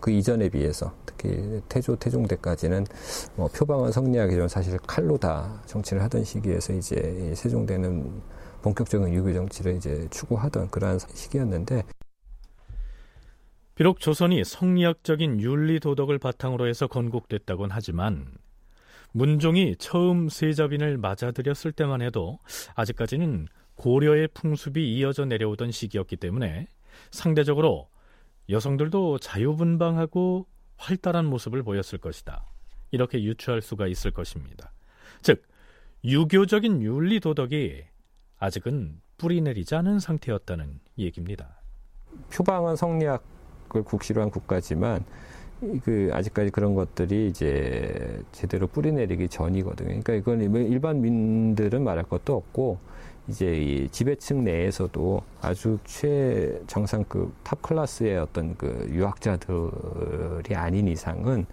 그 0.02 0.10
이전에 0.10 0.48
비해서 0.48 0.92
특히 1.06 1.62
태조 1.68 1.94
태종 1.94 2.26
때까지는 2.26 2.84
뭐 3.36 3.46
표방원 3.46 3.92
성리학이 3.92 4.36
사실 4.48 4.76
칼로 4.78 5.16
다 5.16 5.62
정치를 5.66 6.02
하던 6.02 6.24
시기에서 6.24 6.72
이제 6.72 7.32
세종대는 7.36 8.20
본격적인 8.62 9.14
유교 9.14 9.32
정치를 9.32 9.76
이제 9.76 10.08
추구하던 10.10 10.70
그러한 10.70 10.98
시기였는데 10.98 11.84
비록 13.76 14.00
조선이 14.00 14.42
성리학적인 14.42 15.40
윤리 15.40 15.78
도덕을 15.78 16.18
바탕으로 16.18 16.66
해서 16.66 16.88
건국됐다곤 16.88 17.70
하지만 17.70 18.26
문종이 19.12 19.76
처음 19.78 20.28
세자빈을 20.28 20.98
맞아들였을 20.98 21.70
때만 21.70 22.02
해도 22.02 22.40
아직까지는 22.74 23.46
고려의 23.76 24.30
풍습이 24.34 24.96
이어져 24.96 25.26
내려오던 25.26 25.70
시기였기 25.70 26.16
때문에 26.16 26.66
상대적으로 27.12 27.91
여성들도 28.48 29.18
자유분방하고 29.18 30.46
활달한 30.76 31.26
모습을 31.26 31.62
보였을 31.62 31.98
것이다. 31.98 32.44
이렇게 32.90 33.22
유추할 33.22 33.62
수가 33.62 33.86
있을 33.86 34.10
것입니다. 34.10 34.72
즉, 35.22 35.42
유교적인 36.04 36.82
윤리 36.82 37.20
도덕이 37.20 37.84
아직은 38.38 39.00
뿌리 39.16 39.40
내리지 39.40 39.74
않은 39.76 40.00
상태였다는 40.00 40.80
얘기입니다. 40.98 41.60
표방은 42.34 42.76
성리학을 42.76 43.84
국시로 43.84 44.20
한 44.20 44.30
국가지만 44.30 45.04
그 45.84 46.10
아직까지 46.12 46.50
그런 46.50 46.74
것들이 46.74 47.28
이제 47.28 48.20
제대로 48.32 48.66
뿌리 48.66 48.90
내리기 48.90 49.28
전이거든요. 49.28 50.00
그러니까 50.02 50.14
이건 50.14 50.40
일반 50.40 51.00
민들은 51.00 51.84
말할 51.84 52.04
것도 52.04 52.34
없고 52.34 52.80
이제 53.28 53.56
이 53.56 53.88
지배층 53.88 54.44
내에서도 54.44 55.22
아주 55.40 55.78
최정상급 55.84 57.32
탑 57.44 57.62
클래스의 57.62 58.18
어떤 58.18 58.56
그 58.56 58.88
유학자들이 58.90 60.54
아닌 60.56 60.88
이상은 60.88 61.46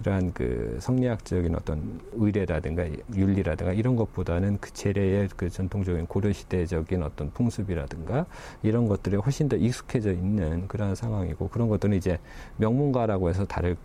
이러한 0.00 0.32
그 0.32 0.78
성리학적인 0.80 1.54
어떤 1.54 2.00
의례라든가 2.14 2.88
윤리라든가 3.14 3.72
이런 3.72 3.94
것보다는 3.94 4.58
그 4.60 4.72
재래의 4.72 5.28
그 5.36 5.48
전통적인 5.48 6.06
고려시대적인 6.06 7.04
어떤 7.04 7.30
풍습이라든가 7.30 8.26
이런 8.64 8.88
것들에 8.88 9.16
훨씬 9.18 9.48
더 9.48 9.54
익숙해져 9.56 10.10
있는 10.10 10.66
그러한 10.66 10.96
상황이고 10.96 11.48
그런 11.50 11.68
것들은 11.68 11.96
이제 11.96 12.18
명문가라고 12.56 13.28
해서 13.28 13.44
다를 13.44 13.76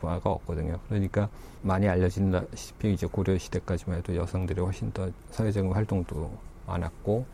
바가 0.00 0.30
없거든요. 0.30 0.78
그러니까 0.88 1.28
많이 1.62 1.88
알려진다시피 1.88 2.92
이제 2.92 3.06
고려시대까지만 3.06 3.98
해도 3.98 4.16
여성들이 4.16 4.60
훨씬 4.60 4.90
더 4.90 5.10
사회적인 5.30 5.70
활동도 5.72 6.32
많았고 6.72 7.24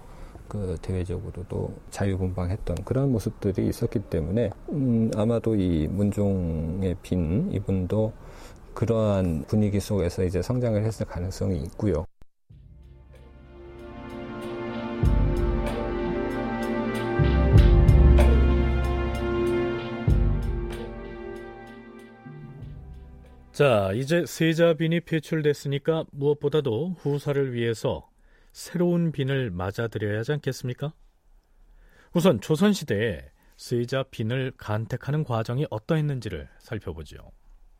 그 0.48 0.76
대외적으로도 0.80 1.74
자유분방했던 1.90 2.84
그런 2.84 3.12
모습들이 3.12 3.68
있었기 3.68 4.00
때문에 4.10 4.50
음, 4.70 5.10
아마도 5.14 5.54
이 5.54 5.86
문종의 5.88 6.96
빈 7.02 7.52
이분도 7.52 8.12
그러한 8.74 9.44
분위기 9.46 9.78
속에서 9.80 10.24
이제 10.24 10.40
성장을 10.40 10.82
했을 10.82 11.04
가능성이 11.04 11.62
있고요. 11.64 12.04
자, 23.52 23.90
이제 23.92 24.24
세자빈이 24.24 25.00
배출됐으니까 25.00 26.04
무엇보다도 26.12 26.94
후사를 27.00 27.52
위해서 27.52 28.07
새로운 28.58 29.12
빈을 29.12 29.52
맞아들여야 29.52 30.18
하지 30.18 30.32
않겠습니까? 30.32 30.92
우선 32.12 32.40
조선시대에 32.40 33.30
세자빈을 33.56 34.54
간택하는 34.56 35.22
과정이 35.22 35.64
어떠했는지를 35.70 36.48
살펴보죠. 36.58 37.18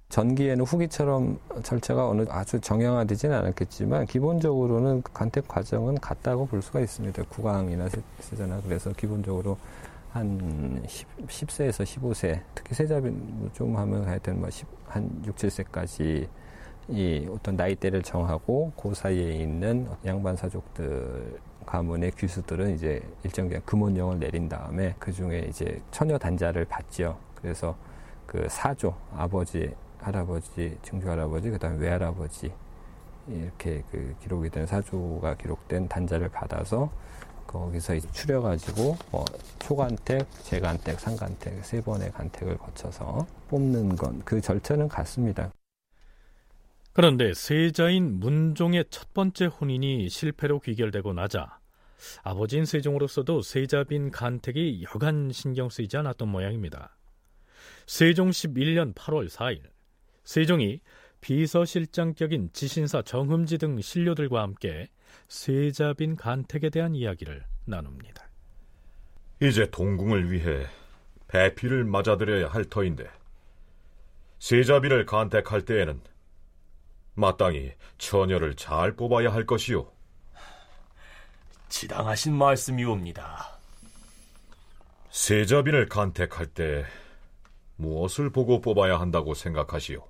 전기에는 0.09 0.64
후기처럼 0.64 1.41
절차가 1.64 2.09
어느 2.09 2.24
아주 2.29 2.61
정형화되지는 2.61 3.37
않았겠지만 3.37 4.07
기본적으로는 4.07 5.03
간택 5.03 5.49
과정은 5.49 5.97
같다고 5.97 6.47
볼 6.47 6.62
수가 6.62 6.79
있습니다. 6.79 7.24
국왕이나 7.24 7.89
세자나 8.20 8.61
그래서 8.62 8.93
기본적으로 8.93 9.59
한 10.11 10.81
10, 10.87 11.51
세에서 11.51 11.83
15세, 11.83 12.41
특히 12.55 12.76
세자빈 12.76 13.51
좀 13.53 13.76
하면 13.76 14.07
하여튼 14.07 14.39
뭐 14.39 14.49
10, 14.49 14.64
한 14.87 15.22
6, 15.26 15.35
7세까지 15.35 16.29
이 16.89 17.28
어떤 17.30 17.57
나이대를 17.57 18.03
정하고 18.03 18.72
그 18.80 18.95
사이에 18.95 19.34
있는 19.34 19.89
양반 20.07 20.36
사족들 20.36 21.39
가문의 21.66 22.12
귀수들은 22.12 22.74
이제 22.74 23.03
일정 23.24 23.49
기간 23.49 23.62
금원령을 23.66 24.18
내린 24.18 24.49
다음에 24.49 24.95
그 24.99 25.12
중에 25.12 25.47
이제 25.49 25.80
처녀 25.91 26.16
단자를 26.16 26.64
받지요. 26.64 27.16
그래서 27.34 27.76
그 28.26 28.47
사조 28.49 28.95
아버지, 29.14 29.70
할아버지, 30.01 30.78
증조 30.82 31.11
할아버지, 31.11 31.51
그다음에 31.51 31.78
외할아버지 31.78 32.53
이렇게 33.28 33.82
그 33.91 34.14
기록이 34.22 34.49
된 34.51 34.66
사조가 34.66 35.34
기록된 35.36 35.89
단자를 35.89 36.30
받아서 36.30 36.91
거기서 37.47 37.95
이제 37.97 38.09
추려가지고 38.12 38.97
뭐 39.11 39.24
초간택, 39.59 40.26
재간택, 40.43 41.01
상간택 41.01 41.64
세 41.64 41.80
번의 41.82 42.12
간택을 42.12 42.57
거쳐서 42.59 43.26
뽑는 43.49 43.97
건 43.97 44.22
그 44.24 44.41
절차는 44.41 44.89
같습니다. 44.89 45.51
그런데 46.99 47.32
세자인 47.32 48.18
문종의 48.18 48.86
첫 48.90 49.14
번째 49.14 49.44
혼인이 49.44 50.09
실패로 50.09 50.59
귀결되고 50.59 51.12
나자 51.12 51.61
아버지인 52.24 52.64
세종으로서도 52.64 53.40
세자빈 53.42 54.11
간택이 54.11 54.82
여간 54.82 55.30
신경 55.30 55.68
쓰이지 55.68 55.96
않았던 55.96 56.28
모양입니다. 56.28 56.96
세종 57.86 58.30
11년 58.30 58.96
8월 58.96 59.28
4일 59.28 59.61
세종이 60.24 60.80
비서실장격인 61.20 62.51
지신사 62.53 63.03
정흠지 63.03 63.59
등 63.59 63.80
신료들과 63.80 64.42
함께 64.42 64.88
세자빈 65.28 66.16
간택에 66.16 66.68
대한 66.68 66.96
이야기를 66.96 67.44
나눕니다. 67.64 68.28
이제 69.40 69.70
동궁을 69.70 70.32
위해 70.32 70.66
배피를 71.28 71.84
맞아들여야 71.84 72.49
할 72.49 72.64
터인데 72.64 73.09
세자빈을 74.40 75.07
간택할 75.07 75.62
때에는 75.62 76.01
마땅히 77.18 77.72
처녀를 77.98 78.54
잘 78.54 78.94
뽑아야 78.94 79.32
할 79.32 79.44
것이요. 79.44 79.90
지당하신 81.68 82.32
말씀이옵니다. 82.32 83.58
세자빈을 85.10 85.88
간택할 85.88 86.46
때 86.46 86.86
무엇을 87.76 88.30
보고 88.30 88.60
뽑아야 88.60 89.00
한다고 89.00 89.34
생각하시오? 89.34 90.06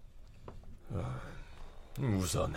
우선 1.99 2.55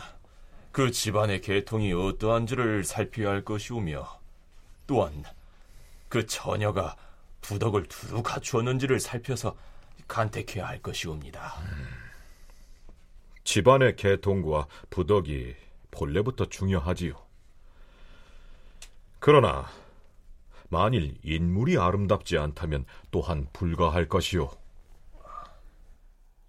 그 0.74 0.92
집안의 0.92 1.42
계통이 1.42 1.94
어떠한지를 1.94 2.84
살펴야 2.84 3.30
할 3.30 3.46
것이오며 3.46 4.20
또한 4.86 5.24
그 6.10 6.26
처녀가 6.26 6.98
부덕을 7.40 7.88
두루 7.88 8.22
갖추었는지를 8.22 9.00
살펴서 9.00 9.56
간택해야 10.10 10.68
할 10.68 10.82
것이옵니다. 10.82 11.56
음. 11.62 12.01
집안의 13.44 13.96
계통과 13.96 14.68
부덕이 14.90 15.56
본래부터 15.92 16.46
중요하지요. 16.46 17.14
그러나 19.20 19.66
만일 20.70 21.16
인물이 21.24 21.78
아름답지 21.78 22.38
않다면 22.38 22.86
또한 23.12 23.48
불가할 23.54 24.08
것이요. 24.08 24.50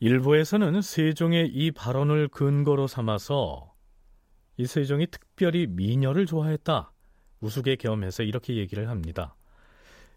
일부에서는 0.01 0.81
세종의 0.81 1.49
이 1.49 1.71
발언을 1.71 2.29
근거로 2.29 2.87
삼아서 2.87 3.73
이 4.57 4.67
세종이 4.67 5.07
특별히 5.07 5.67
미녀를 5.67 6.27
좋아했다. 6.27 6.93
우스개 7.41 7.77
겸해서 7.77 8.23
이렇게 8.23 8.57
얘기를 8.57 8.89
합니다. 8.89 9.35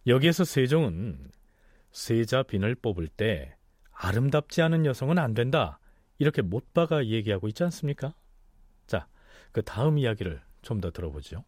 여기에서 0.08 0.44
세종은 0.44 1.32
세자 1.92 2.44
빈을 2.44 2.76
뽑을 2.76 3.08
때 3.08 3.56
아름답지 3.92 4.62
않은 4.62 4.86
여성은 4.86 5.18
안 5.18 5.34
된다. 5.34 5.80
이렇게 6.18 6.42
못 6.42 6.74
박아 6.74 7.06
얘기하고 7.06 7.48
있지 7.48 7.64
않습니까? 7.64 8.14
자, 8.88 9.08
그 9.52 9.62
다음 9.64 9.98
이야기를 9.98 10.42
좀 10.62 10.82
더 10.82 10.92
들어보죠. 10.92 11.44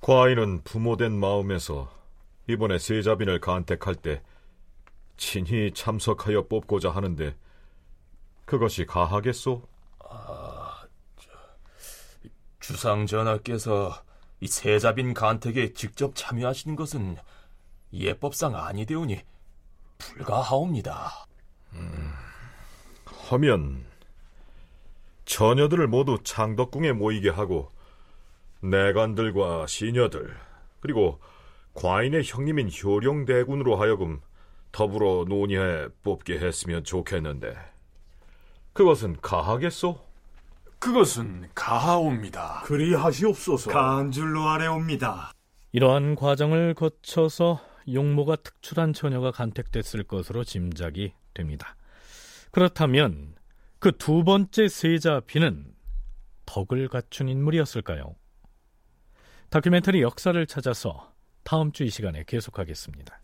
과인은 0.00 0.62
부모된 0.62 1.12
마음에서 1.18 1.90
이번에 2.46 2.78
세자빈을 2.78 3.40
간택할 3.40 3.96
때 3.96 4.22
친히 5.16 5.72
참석하여 5.74 6.46
뽑고자 6.46 6.90
하는데 6.90 7.36
그것이 8.44 8.86
가하겠소? 8.86 9.66
아, 10.08 10.86
저, 11.18 11.30
주상 12.60 13.06
전하께서 13.06 13.92
이 14.40 14.46
세자빈 14.46 15.12
간택에 15.14 15.72
직접 15.74 16.14
참여하시는 16.14 16.76
것은 16.76 17.16
예법상 17.92 18.54
아니되오니 18.54 19.20
불가하옵니다. 19.98 21.26
음. 21.74 22.12
하면 23.32 23.84
처녀들을 25.24 25.86
모두 25.86 26.18
창덕궁에 26.22 26.92
모이게 26.92 27.28
하고 27.28 27.70
내관들과 28.60 29.66
시녀들 29.66 30.34
그리고 30.80 31.20
과인의 31.74 32.22
형님인 32.24 32.70
효령대군으로 32.70 33.76
하여금 33.76 34.20
더불어 34.72 35.24
논의해 35.28 35.88
뽑게 36.02 36.38
했으면 36.38 36.84
좋겠는데 36.84 37.54
그것은 38.72 39.16
가하겠소? 39.20 39.98
그것은 40.78 41.48
가하옵니다. 41.54 42.62
그리하시옵소서. 42.64 43.70
가한 43.70 44.12
줄로 44.12 44.48
아래옵니다. 44.48 45.32
이러한 45.72 46.14
과정을 46.14 46.74
거쳐서 46.74 47.60
용모가 47.92 48.36
특출한 48.36 48.92
처녀가 48.92 49.32
간택됐을 49.32 50.04
것으로 50.04 50.44
짐작이 50.44 51.12
됩니다. 51.34 51.74
그렇다면 52.50 53.34
그 53.78 53.92
두 53.92 54.24
번째 54.24 54.68
세자 54.68 55.20
비는 55.20 55.72
덕을 56.46 56.88
갖춘 56.88 57.28
인물이었을까요? 57.28 58.16
다큐멘터리 59.50 60.02
역사를 60.02 60.44
찾아서 60.46 61.12
다음 61.44 61.72
주 61.72 61.84
이 61.84 61.90
시간에 61.90 62.24
계속하겠습니다. 62.26 63.20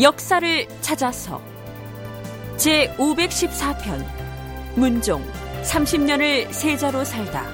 역사를 0.00 0.66
찾아서 0.80 1.42
제 2.56 2.94
514편 2.96 4.02
문종 4.74 5.22
30년을 5.62 6.50
세자로 6.50 7.04
살다 7.04 7.44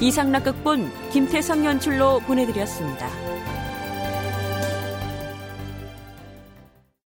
이상락 0.00 0.42
극본 0.44 1.10
김태성 1.10 1.64
연출로 1.64 2.18
보내드렸습니다. 2.20 3.08